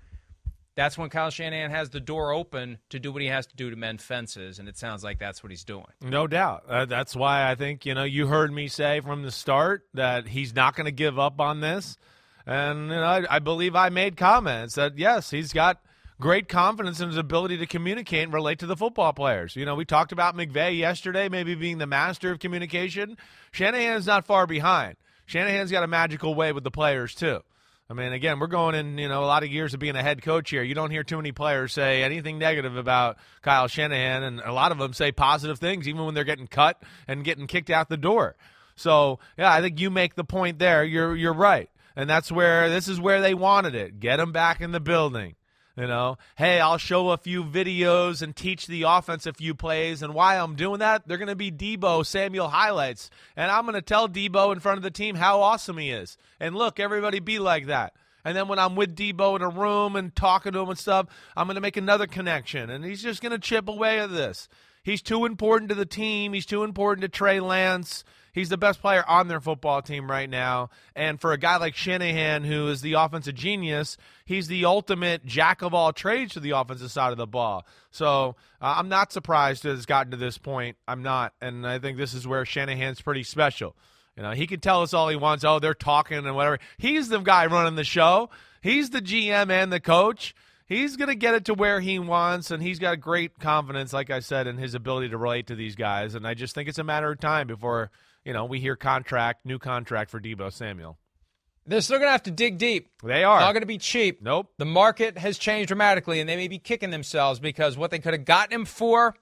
[0.76, 3.70] that's when Kyle Shanahan has the door open to do what he has to do
[3.70, 5.86] to mend fences, and it sounds like that's what he's doing.
[6.02, 6.66] No doubt.
[6.68, 10.28] Uh, that's why I think you know you heard me say from the start that
[10.28, 11.98] he's not going to give up on this,
[12.46, 15.82] and you know, I, I believe I made comments that yes, he's got
[16.20, 19.56] great confidence in his ability to communicate and relate to the football players.
[19.56, 23.18] You know, we talked about McVay yesterday, maybe being the master of communication.
[23.52, 24.96] Shanahan's not far behind.
[25.26, 27.42] Shanahan's got a magical way with the players too.
[27.88, 30.02] I mean, again, we're going in, you know, a lot of years of being a
[30.02, 30.64] head coach here.
[30.64, 34.72] You don't hear too many players say anything negative about Kyle Shanahan, and a lot
[34.72, 37.98] of them say positive things, even when they're getting cut and getting kicked out the
[37.98, 38.36] door.
[38.76, 40.84] So, yeah, I think you make the point there.
[40.84, 44.00] You're you're right, and that's where this is where they wanted it.
[44.00, 45.36] Get them back in the building.
[45.78, 50.02] You know, hey, I'll show a few videos and teach the offense a few plays.
[50.02, 53.10] And why I'm doing that, they're going to be Deebo Samuel highlights.
[53.36, 56.18] And I'm going to tell Deebo in front of the team how awesome he is.
[56.40, 57.94] And look, everybody be like that.
[58.24, 61.08] And then when I'm with Deebo in a room and talking to him and stuff,
[61.36, 62.70] I'm going to make another connection.
[62.70, 64.48] And he's just going to chip away at this.
[64.82, 66.32] He's too important to the team.
[66.32, 68.06] He's too important to Trey Lance.
[68.36, 70.70] He's the best player on their football team right now.
[70.94, 75.62] And for a guy like Shanahan, who is the offensive genius, he's the ultimate jack
[75.62, 77.66] of all trades to the offensive side of the ball.
[77.92, 80.76] So uh, I'm not surprised that it's gotten to this point.
[80.86, 81.32] I'm not.
[81.40, 83.74] And I think this is where Shanahan's pretty special.
[84.18, 85.46] You know, he can tell us all he wants.
[85.46, 86.60] Oh, they're talking and whatever.
[86.78, 88.30] He's the guy running the show.
[88.62, 90.36] He's the GM and the coach.
[90.66, 94.10] He's going to get it to where he wants, and he's got great confidence, like
[94.10, 96.16] I said, in his ability to relate to these guys.
[96.16, 97.92] And I just think it's a matter of time before
[98.26, 100.98] you know, we hear contract, new contract for Deebo Samuel.
[101.68, 102.90] They're still going to have to dig deep.
[103.04, 103.40] They are.
[103.40, 104.22] Not going to be cheap.
[104.22, 104.52] Nope.
[104.58, 108.14] The market has changed dramatically, and they may be kicking themselves because what they could
[108.14, 109.16] have gotten him for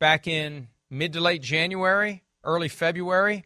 [0.00, 3.44] back in mid to late January, early February,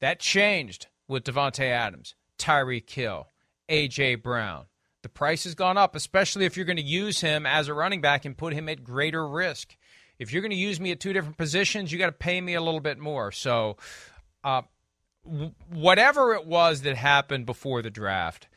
[0.00, 3.28] that changed with Davante Adams, Tyreek Hill,
[3.68, 4.16] A.J.
[4.16, 4.66] Brown.
[5.02, 8.00] The price has gone up, especially if you're going to use him as a running
[8.00, 9.76] back and put him at greater risk.
[10.22, 12.54] If you're going to use me at two different positions, you got to pay me
[12.54, 13.32] a little bit more.
[13.32, 13.76] So,
[14.44, 14.62] uh,
[15.24, 18.48] w- whatever it was that happened before the draft,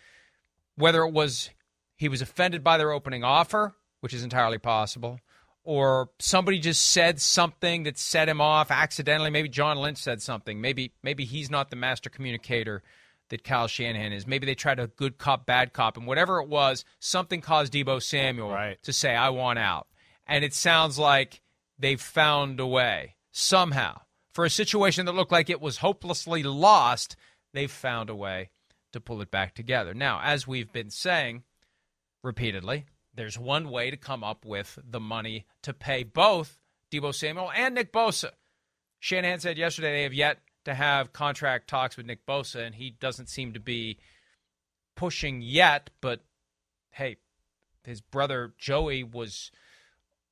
[0.76, 1.49] whether it was
[1.97, 5.20] he was offended by their opening offer, which is entirely possible,
[5.63, 9.30] or somebody just said something that set him off accidentally.
[9.30, 10.61] Maybe John Lynch said something.
[10.61, 12.84] Maybe maybe he's not the master communicator
[13.30, 14.28] that Kyle Shanahan is.
[14.28, 18.01] Maybe they tried a good cop, bad cop, and whatever it was, something caused Deebo
[18.01, 18.82] Samuel right.
[18.84, 19.88] to say, "I want out."
[20.28, 21.41] And it sounds like
[21.78, 24.02] they've found a way somehow
[24.34, 27.16] for a situation that looked like it was hopelessly lost.
[27.54, 28.50] They've found a way
[28.94, 29.94] to pull it back together.
[29.94, 31.44] Now, as we've been saying
[32.24, 36.60] repeatedly, there's one way to come up with the money to pay both
[36.92, 38.32] Deebo Samuel and Nick Bosa.
[39.00, 42.90] Shanahan said yesterday they have yet to have contract talks with Nick Bosa, and he
[42.90, 43.98] doesn't seem to be
[44.96, 45.90] pushing yet.
[46.02, 46.22] But
[46.92, 47.18] hey,
[47.84, 49.52] his brother Joey was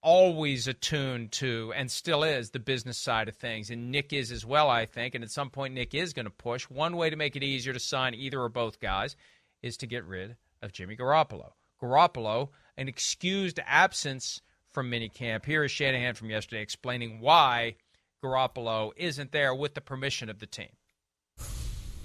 [0.04, 3.72] always attuned to and still is the business side of things.
[3.72, 5.16] And Nick is as well, I think.
[5.16, 6.66] And at some point, Nick is going to push.
[6.70, 9.16] One way to make it easier to sign either or both guys
[9.62, 11.54] is to get rid of Jimmy Garoppolo.
[11.82, 14.41] Garoppolo, an excused absence
[14.72, 15.45] from minicamp.
[15.45, 17.76] Here is Shanahan from yesterday explaining why
[18.24, 20.70] Garoppolo isn't there with the permission of the team.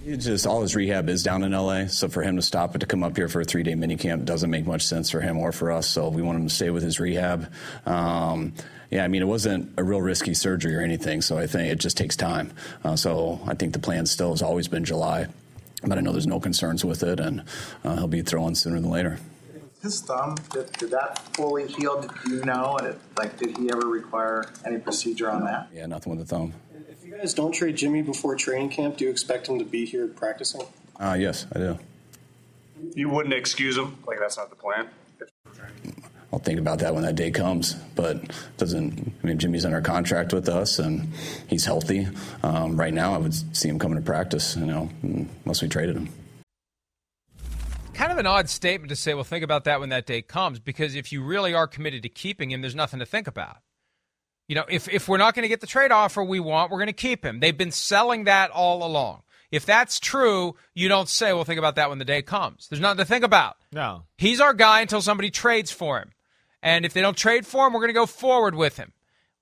[0.04, 2.78] It's just all his rehab is down in LA, so for him to stop it
[2.78, 5.38] to come up here for a three day minicamp doesn't make much sense for him
[5.38, 5.88] or for us.
[5.88, 7.50] So we want him to stay with his rehab.
[7.84, 8.54] Um,
[8.90, 11.78] yeah, I mean, it wasn't a real risky surgery or anything, so I think it
[11.78, 12.52] just takes time.
[12.84, 15.26] Uh, so I think the plan still has always been July,
[15.82, 17.42] but I know there's no concerns with it, and
[17.84, 19.18] uh, he'll be throwing sooner than later.
[19.82, 22.00] His thumb, did, did that fully heal?
[22.00, 22.76] Did you know?
[22.78, 25.68] And it, like, did he ever require any procedure on that?
[25.72, 26.54] Yeah, nothing with the thumb.
[27.08, 29.86] If you guys don't trade Jimmy before training camp, do you expect him to be
[29.86, 30.60] here practicing?
[31.00, 31.78] Uh, yes, I do.
[32.94, 33.96] You wouldn't excuse him?
[34.06, 34.88] Like, that's not the plan?
[36.30, 37.72] I'll think about that when that day comes.
[37.72, 41.08] But doesn't I mean Jimmy's under contract with us and
[41.46, 42.08] he's healthy.
[42.42, 44.54] Um, right now, I would see him coming to practice.
[44.54, 46.10] You know, unless we traded him.
[47.94, 49.14] Kind of an odd statement to say.
[49.14, 52.10] Well, think about that when that day comes, because if you really are committed to
[52.10, 53.62] keeping him, there's nothing to think about.
[54.48, 56.78] You know, if if we're not going to get the trade offer we want, we're
[56.78, 57.40] going to keep him.
[57.40, 59.22] They've been selling that all along.
[59.50, 62.68] If that's true, you don't say, well, think about that when the day comes.
[62.68, 63.56] There's nothing to think about.
[63.72, 64.02] No.
[64.16, 66.12] He's our guy until somebody trades for him.
[66.62, 68.92] And if they don't trade for him, we're going to go forward with him,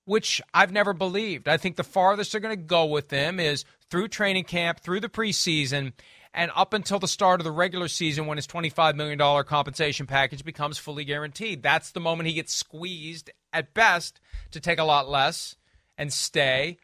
[0.05, 1.49] which I've never believed.
[1.49, 5.01] I think the farthest they're going to go with him is through training camp, through
[5.01, 5.93] the preseason,
[6.37, 10.45] and up until the start of the regular season when his $25 million compensation package
[10.45, 11.63] becomes fully guaranteed.
[11.63, 14.21] That's the moment he gets squeezed at best
[14.51, 15.57] to take a lot less
[15.97, 16.77] and stay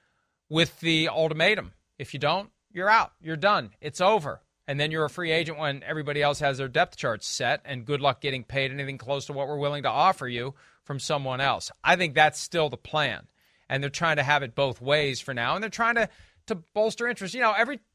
[0.49, 1.73] with the ultimatum.
[1.99, 3.13] If you don't, you're out.
[3.21, 3.73] You're done.
[3.83, 4.41] It's over.
[4.67, 7.85] And then you're a free agent when everybody else has their depth charts set, and
[7.85, 11.41] good luck getting paid anything close to what we're willing to offer you from someone
[11.41, 11.71] else.
[11.85, 13.27] I think that's still the plan.
[13.69, 16.09] And they're trying to have it both ways for now, and they're trying to,
[16.47, 17.35] to bolster interest.
[17.35, 17.53] You know,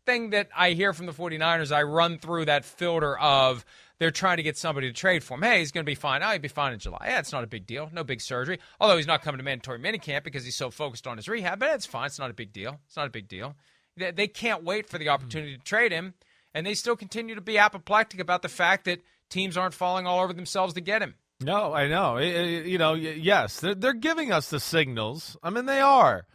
[0.07, 3.65] everything that I hear from the 49ers, I run through that filter of
[3.99, 5.41] they're trying to get somebody to trade for him.
[5.41, 6.23] Hey, he's going to be fine.
[6.23, 7.05] Oh, he'll be fine in July.
[7.05, 7.89] Yeah, it's not a big deal.
[7.91, 8.59] No big surgery.
[8.79, 11.69] Although he's not coming to mandatory minicamp because he's so focused on his rehab, but
[11.71, 12.05] it's fine.
[12.05, 12.79] It's not a big deal.
[12.85, 13.55] It's not a big deal.
[13.97, 15.11] They, they can't wait for the hmm.
[15.11, 16.13] opportunity to trade him,
[16.53, 20.23] and they still continue to be apoplectic about the fact that teams aren't falling all
[20.23, 21.15] over themselves to get him.
[21.39, 22.17] No, I know.
[22.17, 25.37] It, it, you know, yes, they're, they're giving us the signals.
[25.43, 26.25] I mean, they are.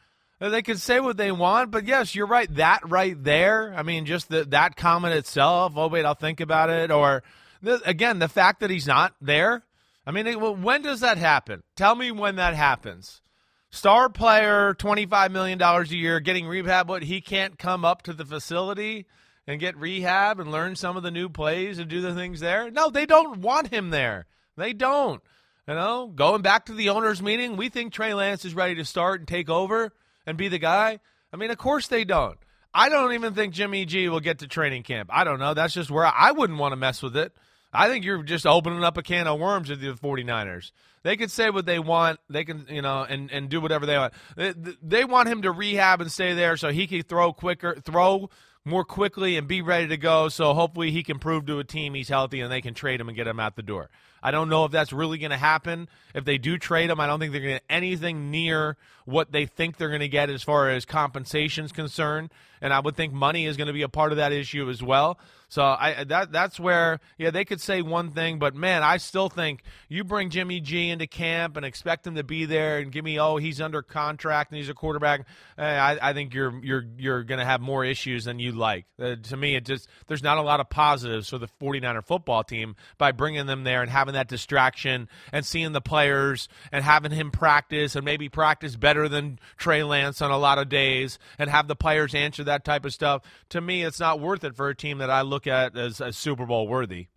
[0.51, 2.53] They can say what they want, but yes, you're right.
[2.57, 3.72] That right there.
[3.76, 5.74] I mean, just the, that comment itself.
[5.76, 6.90] Oh wait, I'll think about it.
[6.90, 7.22] Or
[7.62, 9.62] the, again, the fact that he's not there.
[10.05, 11.62] I mean, it, well, when does that happen?
[11.76, 13.22] Tell me when that happens.
[13.70, 16.88] Star player, twenty five million dollars a year, getting rehab.
[16.88, 19.07] What he can't come up to the facility
[19.47, 22.68] and get rehab and learn some of the new plays and do the things there.
[22.68, 24.26] No, they don't want him there.
[24.57, 25.22] They don't.
[25.68, 28.84] You know, going back to the owners' meeting, we think Trey Lance is ready to
[28.84, 29.93] start and take over
[30.26, 30.98] and be the guy.
[31.32, 32.38] I mean, of course they don't.
[32.74, 35.10] I don't even think Jimmy G will get to training camp.
[35.12, 35.54] I don't know.
[35.54, 37.32] That's just where I, I wouldn't want to mess with it.
[37.72, 40.72] I think you're just opening up a can of worms with the 49ers.
[41.02, 42.20] They can say what they want.
[42.28, 44.12] They can, you know, and, and do whatever they want.
[44.36, 48.30] They, they want him to rehab and stay there so he can throw quicker, throw
[48.64, 50.28] more quickly and be ready to go.
[50.28, 53.08] So hopefully he can prove to a team he's healthy and they can trade him
[53.08, 53.88] and get him out the door.
[54.22, 55.88] I don't know if that's really going to happen.
[56.14, 59.32] If they do trade him, I don't think they're going to get anything near what
[59.32, 62.30] they think they're going to get as far as compensation is concerned.
[62.62, 64.82] And I would think money is going to be a part of that issue as
[64.82, 65.18] well.
[65.52, 69.28] So I that that's where yeah they could say one thing, but man, I still
[69.28, 73.04] think you bring Jimmy G into camp and expect him to be there and give
[73.04, 75.26] me oh he's under contract and he's a quarterback.
[75.58, 78.86] Eh, I, I think you're you're you're going to have more issues than you like.
[78.98, 82.42] Uh, to me, it just there's not a lot of positives for the 49er football
[82.42, 87.12] team by bringing them there and having that distraction and seeing the players and having
[87.12, 91.50] him practice and maybe practice better than Trey Lance on a lot of days and
[91.50, 93.22] have the players answer that type of stuff.
[93.50, 96.00] To me, it's not worth it for a team that I look look at as,
[96.00, 97.09] as Super Bowl worthy.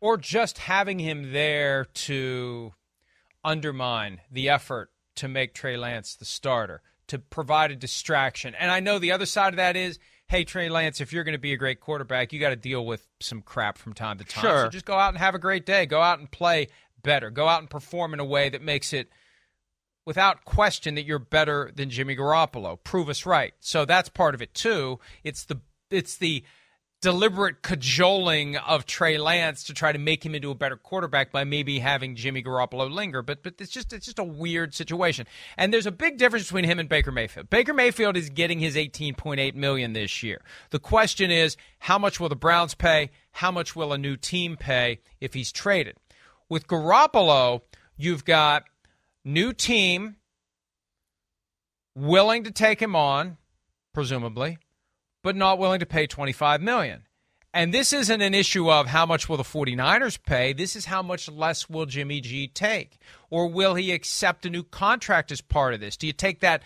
[0.00, 2.72] Or just having him there to
[3.44, 8.54] undermine the effort to make Trey Lance the starter, to provide a distraction.
[8.54, 9.98] And I know the other side of that is
[10.28, 12.84] hey, Trey Lance, if you're going to be a great quarterback, you got to deal
[12.84, 14.42] with some crap from time to time.
[14.42, 14.64] Sure.
[14.66, 15.86] So just go out and have a great day.
[15.86, 16.68] Go out and play
[17.02, 17.30] better.
[17.30, 19.08] Go out and perform in a way that makes it
[20.08, 22.82] without question that you're better than Jimmy Garoppolo.
[22.82, 23.52] Prove us right.
[23.60, 24.98] So that's part of it too.
[25.22, 26.44] It's the it's the
[27.02, 31.44] deliberate cajoling of Trey Lance to try to make him into a better quarterback by
[31.44, 33.20] maybe having Jimmy Garoppolo linger.
[33.20, 35.26] But but it's just it's just a weird situation.
[35.58, 37.50] And there's a big difference between him and Baker Mayfield.
[37.50, 40.40] Baker Mayfield is getting his 18.8 million this year.
[40.70, 43.10] The question is how much will the Browns pay?
[43.32, 45.98] How much will a new team pay if he's traded?
[46.48, 47.60] With Garoppolo,
[47.98, 48.64] you've got
[49.28, 50.16] new team
[51.94, 53.36] willing to take him on,
[53.92, 54.58] presumably
[55.22, 57.02] but not willing to pay 25 million.
[57.52, 60.52] And this isn't an issue of how much will the 49ers pay.
[60.52, 62.98] This is how much less will Jimmy G take?
[63.30, 65.96] Or will he accept a new contract as part of this?
[65.96, 66.62] Do you take that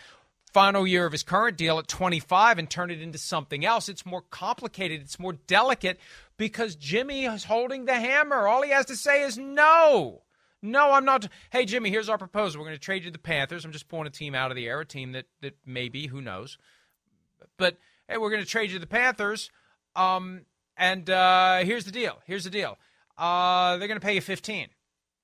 [0.53, 3.89] final year of his current deal at 25 and turn it into something else?
[3.89, 5.99] It's more complicated, it's more delicate
[6.37, 8.47] because Jimmy is holding the hammer.
[8.47, 10.23] All he has to say is no.
[10.63, 11.27] No, I'm not.
[11.51, 12.61] Hey, Jimmy, here's our proposal.
[12.61, 13.65] We're going to trade you the Panthers.
[13.65, 16.21] I'm just pulling a team out of the air, a team that, that maybe, who
[16.21, 16.57] knows.
[17.59, 19.51] But hey, we're going to trade you the Panthers.
[19.97, 20.43] Um,
[20.77, 22.19] and uh, here's the deal.
[22.27, 22.79] Here's the deal.
[23.19, 24.69] Uh, they're going to pay you 15,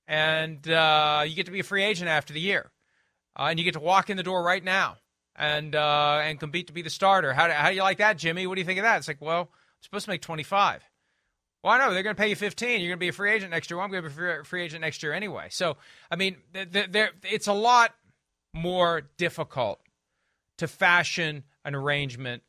[0.07, 2.70] and uh, you get to be a free agent after the year,
[3.39, 4.97] uh, and you get to walk in the door right now
[5.34, 7.32] and uh, and compete to be the starter.
[7.32, 8.47] How do, how do you like that, Jimmy?
[8.47, 8.99] What do you think of that?
[8.99, 9.49] It's like, well, I'm
[9.82, 10.82] supposed to make 25.
[11.63, 12.81] Well, I know they're going to pay you 15.
[12.81, 13.79] You're going to be a free agent next year.
[13.79, 15.49] Well, I'm going to be a free agent next year anyway.
[15.51, 15.77] So,
[16.11, 17.95] I mean, it's a lot
[18.55, 19.81] more difficult
[20.59, 22.43] to fashion an arrangement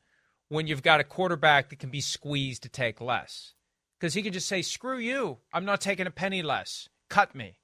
[0.50, 3.54] when you've got a quarterback that can be squeezed to take less.
[4.00, 5.38] Because he can just say, screw you.
[5.54, 6.88] I'm not taking a penny less.
[7.10, 7.60] Cut me.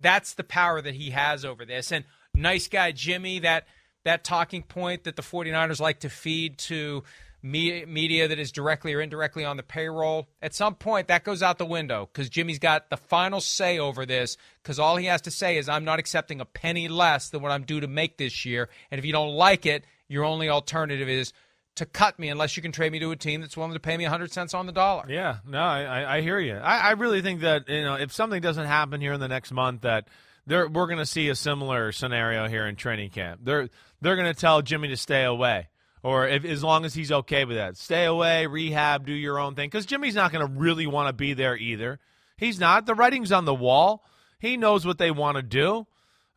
[0.00, 1.90] That's the power that he has over this.
[1.90, 3.66] And nice guy Jimmy, that
[4.04, 7.02] that talking point that the 49ers like to feed to
[7.42, 11.58] media that is directly or indirectly on the payroll, at some point that goes out
[11.58, 15.30] the window because Jimmy's got the final say over this because all he has to
[15.30, 18.44] say is, I'm not accepting a penny less than what I'm due to make this
[18.44, 18.68] year.
[18.90, 21.32] And if you don't like it, your only alternative is
[21.76, 23.96] to cut me unless you can trade me to a team that's willing to pay
[23.96, 25.04] me 100 cents on the dollar.
[25.08, 26.54] Yeah, no, I, I hear you.
[26.56, 29.52] I, I really think that you know if something doesn't happen here in the next
[29.52, 30.08] month, that
[30.46, 33.40] they're, we're going to see a similar scenario here in training camp.
[33.44, 33.68] They're
[34.00, 35.68] they're going to tell Jimmy to stay away,
[36.02, 39.54] or if, as long as he's okay with that, stay away, rehab, do your own
[39.54, 39.68] thing.
[39.68, 41.98] Because Jimmy's not going to really want to be there either.
[42.36, 42.86] He's not.
[42.86, 44.04] The writing's on the wall.
[44.38, 45.86] He knows what they want to do.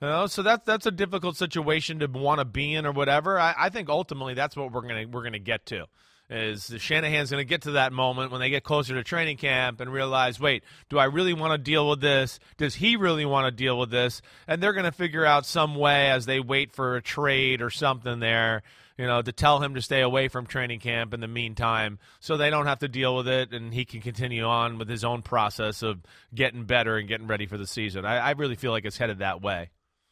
[0.02, 3.40] You know, so that's that's a difficult situation to want to be in or whatever.
[3.40, 5.86] I, I think ultimately that's what we're gonna we're gonna get to.
[6.32, 9.82] Is Shanahan's going to get to that moment when they get closer to training camp
[9.82, 12.40] and realize, wait, do I really want to deal with this?
[12.56, 14.22] Does he really want to deal with this?
[14.48, 17.70] And they're going to figure out some way as they wait for a trade or
[17.70, 18.64] something there,
[19.02, 22.38] you know, to tell him to stay away from training camp in the meantime so
[22.38, 25.22] they don't have to deal with it and he can continue on with his own
[25.22, 26.00] process of
[26.34, 28.06] getting better and getting ready for the season.
[28.06, 29.70] I, I really feel like it's headed that way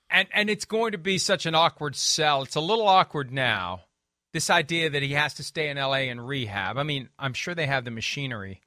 [0.09, 2.43] and and it's going to be such an awkward sell.
[2.43, 3.81] It's a little awkward now.
[4.33, 6.77] This idea that he has to stay in LA and rehab.
[6.77, 8.61] I mean, I'm sure they have the machinery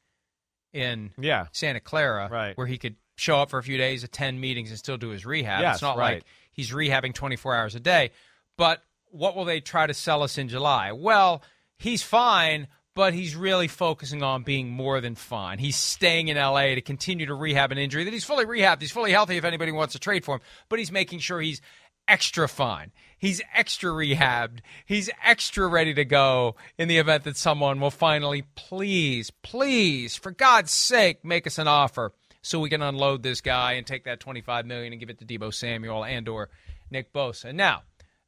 [0.72, 1.46] in yeah.
[1.52, 2.56] Santa Clara right.
[2.56, 5.24] where he could show up for a few days, attend meetings, and still do his
[5.24, 5.60] rehab.
[5.60, 6.14] Yes, it's not right.
[6.14, 8.10] like he's rehabbing 24 hours a day.
[8.58, 8.82] But
[9.12, 10.92] what will they try to sell us in July?
[10.92, 11.42] Well,
[11.78, 15.58] he's fine, but he's really focusing on being more than fine.
[15.58, 18.80] He's staying in LA to continue to rehab an injury that he's fully rehabbed.
[18.80, 21.60] He's fully healthy if anybody wants to trade for him, but he's making sure he's
[22.08, 22.90] extra fine.
[23.18, 24.60] He's extra rehabbed.
[24.84, 30.32] He's extra ready to go in the event that someone will finally, please, please, for
[30.32, 34.20] God's sake, make us an offer so we can unload this guy and take that
[34.20, 36.48] 25 million and give it to Deebo Samuel and or
[36.90, 37.54] Nick Bosa.
[37.54, 37.82] Now,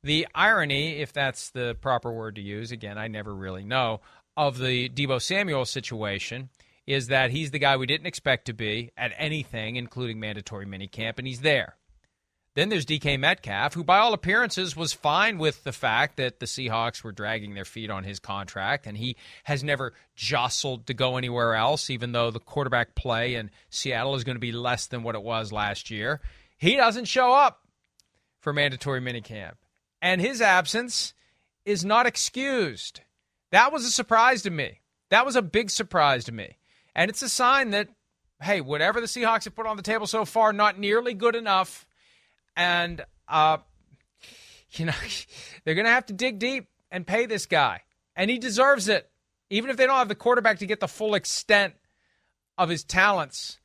[0.04, 4.00] the irony, if that's the proper word to use, again, I never really know,
[4.36, 6.50] of the Deebo Samuel situation
[6.86, 11.18] is that he's the guy we didn't expect to be at anything, including mandatory minicamp,
[11.18, 11.76] and he's there.
[12.54, 16.46] Then there's DK Metcalf, who by all appearances was fine with the fact that the
[16.46, 21.16] Seahawks were dragging their feet on his contract, and he has never jostled to go
[21.16, 25.02] anywhere else, even though the quarterback play in Seattle is going to be less than
[25.02, 26.20] what it was last year.
[26.56, 27.62] He doesn't show up
[28.38, 29.54] for mandatory minicamp,
[30.04, 31.14] and his absence
[31.64, 33.00] is not excused.
[33.52, 34.80] That was a surprise to me.
[35.08, 36.58] That was a big surprise to me.
[36.94, 37.88] And it's a sign that,
[38.42, 41.86] hey, whatever the Seahawks have put on the table so far, not nearly good enough
[42.54, 43.56] and uh,
[44.72, 44.92] you know
[45.64, 47.80] they're going to have to dig deep and pay this guy,
[48.14, 49.10] and he deserves it.
[49.48, 51.74] Even if they don't have the quarterback to get the full extent
[52.58, 53.58] of his talents,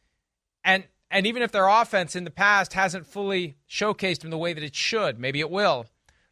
[0.64, 4.54] and and even if their offense in the past hasn't fully showcased him the way
[4.54, 5.86] that it should, maybe it will,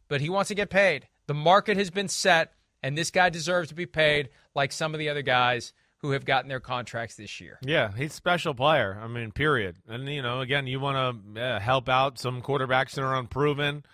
[0.08, 1.08] but he wants to get paid.
[1.26, 2.52] The market has been set,
[2.82, 6.24] and this guy deserves to be paid like some of the other guys who have
[6.24, 7.58] gotten their contracts this year.
[7.62, 8.98] Yeah, he's a special player.
[9.02, 9.76] I mean, period.
[9.88, 13.84] And you know, again, you want to uh, help out some quarterbacks that are unproven.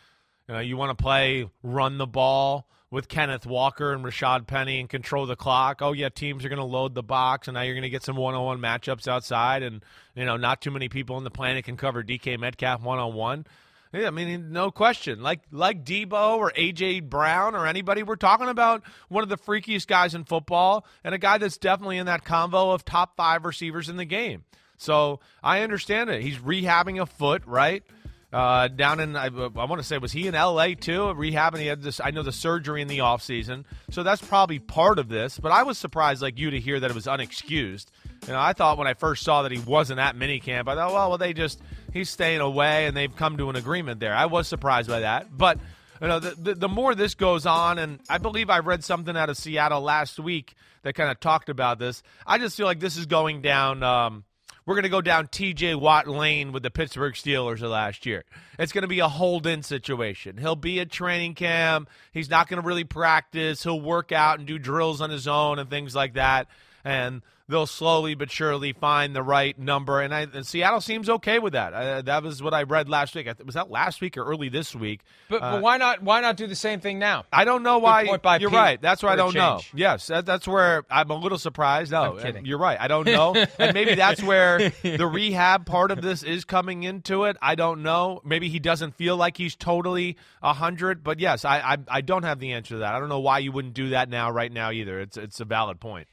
[0.49, 4.79] You know, you want to play run the ball with Kenneth Walker and Rashaad Penny
[4.79, 5.81] and control the clock.
[5.81, 8.05] Oh yeah, teams are going to load the box, and now you're going to get
[8.05, 9.83] some one-on-one matchups outside, and
[10.15, 13.47] you know, not too many people on the planet can cover DK Metcalf one-on-one.
[13.95, 15.23] Yeah, I mean, no question.
[15.23, 19.87] Like like Deebo or AJ Brown or anybody, we're talking about one of the freakiest
[19.87, 23.89] guys in football and a guy that's definitely in that combo of top five receivers
[23.89, 24.43] in the game.
[24.79, 26.23] So I understand it.
[26.23, 27.85] He's rehabbing a foot, right?
[28.33, 30.75] Uh, down in I, I want to say was he in L.A.
[30.75, 31.61] too rehabbing?
[31.61, 32.01] He had this.
[32.01, 35.39] I know the surgery in the off season, so that's probably part of this.
[35.39, 37.87] But I was surprised, like you, to hear that it was unexcused.
[38.27, 40.93] You know, I thought when I first saw that he wasn't at minicamp, I thought,
[40.93, 41.61] well, well, they just
[41.93, 44.15] he's staying away, and they've come to an agreement there.
[44.15, 45.59] I was surprised by that, but
[46.01, 49.17] you know, the, the, the more this goes on, and I believe I read something
[49.17, 52.03] out of Seattle last week that kind of talked about this.
[52.27, 53.83] I just feel like this is going down.
[53.83, 54.25] Um,
[54.67, 58.25] we're going to go down TJ Watt lane with the Pittsburgh Steelers of last year.
[58.59, 60.39] It's going to be a hold in situation.
[60.39, 61.91] He'll be at training camp.
[62.13, 63.63] He's not going to really practice.
[63.63, 66.49] He'll work out and do drills on his own and things like that.
[66.83, 70.01] And they'll slowly but surely find the right number.
[70.01, 71.75] And, I, and Seattle seems okay with that.
[71.75, 73.29] Uh, that was what I read last week.
[73.45, 75.01] Was that last week or early this week?
[75.29, 76.03] But, uh, but why not?
[76.03, 77.25] Why not do the same thing now?
[77.33, 78.03] I don't know why.
[78.03, 78.81] You're Pete right.
[78.81, 79.61] That's where I don't know.
[79.75, 81.93] Yes, that, that's where I'm a little surprised.
[81.93, 82.47] No, I'm kidding.
[82.47, 82.79] you're right.
[82.81, 87.25] I don't know, and maybe that's where the rehab part of this is coming into
[87.25, 87.37] it.
[87.43, 88.21] I don't know.
[88.25, 91.03] Maybe he doesn't feel like he's totally hundred.
[91.03, 92.95] But yes, I, I I don't have the answer to that.
[92.95, 95.01] I don't know why you wouldn't do that now, right now either.
[95.01, 96.07] It's it's a valid point.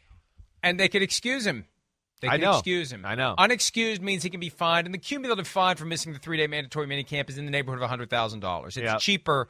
[0.63, 1.65] And they could excuse him.
[2.21, 2.53] They I know.
[2.53, 3.03] excuse him.
[3.03, 3.33] I know.
[3.39, 6.45] Unexcused means he can be fined, and the cumulative fine for missing the three day
[6.45, 8.77] mandatory minicamp is in the neighborhood of hundred thousand dollars.
[8.77, 8.97] It's Yeah.
[8.97, 9.49] cheaper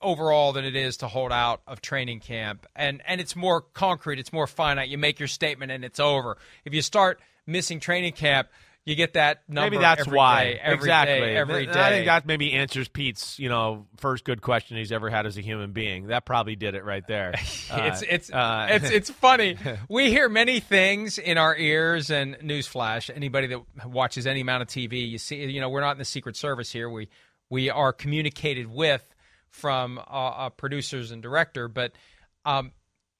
[0.00, 4.18] overall than it is to hold out of training camp, and and it's more concrete.
[4.18, 4.88] It's more finite.
[4.88, 6.36] You make your statement, and it's over.
[6.64, 8.48] If you start missing training camp,
[8.88, 9.70] you get that number.
[9.70, 10.44] Maybe that's every why.
[10.44, 11.20] day, every exactly.
[11.20, 11.72] day, every day.
[11.72, 15.36] I think that maybe answers Pete's, you know, first good question he's ever had as
[15.36, 16.06] a human being.
[16.06, 17.32] That probably did it right there.
[17.34, 19.56] it's Uh, it's uh, it's it's funny.
[19.90, 24.68] We hear many things in our ears, and newsflash: anybody that watches any amount of
[24.68, 26.88] TV, you see, you know, we're not in the Secret Service here.
[26.88, 27.08] We
[27.50, 29.04] we are communicated with
[29.50, 31.92] from uh, uh, producers and director, but.
[32.44, 32.72] Um,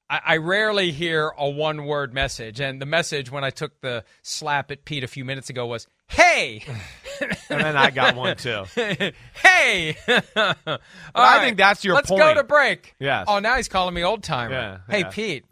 [0.09, 4.71] I, I rarely hear a one-word message, and the message when I took the slap
[4.71, 6.63] at Pete a few minutes ago was "Hey,"
[7.21, 8.63] and then I got one too.
[8.75, 9.95] hey.
[10.07, 10.77] I
[11.15, 12.95] right, think that's your Let's go to break.
[12.99, 13.25] Yes.
[13.27, 14.53] Oh, now he's calling me old timer.
[14.53, 15.09] Yeah, hey, yeah.
[15.09, 15.45] Pete,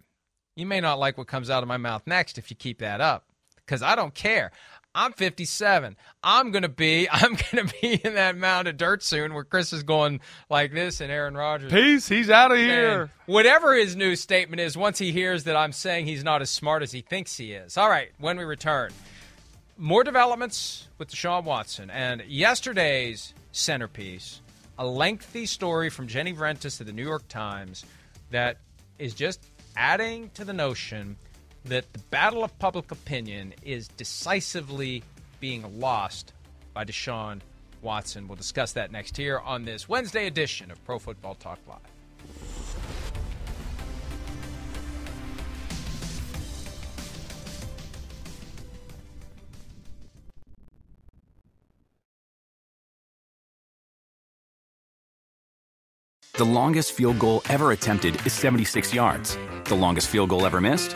[0.55, 2.99] you may not like what comes out of my mouth next if you keep that
[2.99, 3.27] up,
[3.57, 4.51] because I don't care.
[4.97, 5.95] I'm 57.
[6.23, 7.07] I'm gonna be.
[7.11, 11.01] I'm gonna be in that mound of dirt soon, where Chris is going like this,
[11.01, 11.71] and Aaron Rodgers.
[11.71, 12.07] Peace.
[12.07, 13.11] He's out of here.
[13.27, 16.81] Whatever his new statement is, once he hears that I'm saying he's not as smart
[16.81, 17.77] as he thinks he is.
[17.77, 18.91] All right, when we return,
[19.77, 24.41] more developments with Deshaun Watson and yesterday's centerpiece,
[24.79, 27.85] a lengthy story from Jenny Vrentas of the New York Times
[28.31, 28.57] that
[28.97, 29.45] is just
[29.75, 31.17] adding to the notion
[31.69, 35.03] that the battle of public opinion is decisively
[35.39, 36.33] being lost
[36.73, 37.41] by Deshaun
[37.81, 38.27] Watson.
[38.27, 41.79] We'll discuss that next here on this Wednesday edition of Pro Football Talk Live.
[56.33, 59.35] The longest field goal ever attempted is 76 yards.
[59.63, 60.95] The longest field goal ever missed?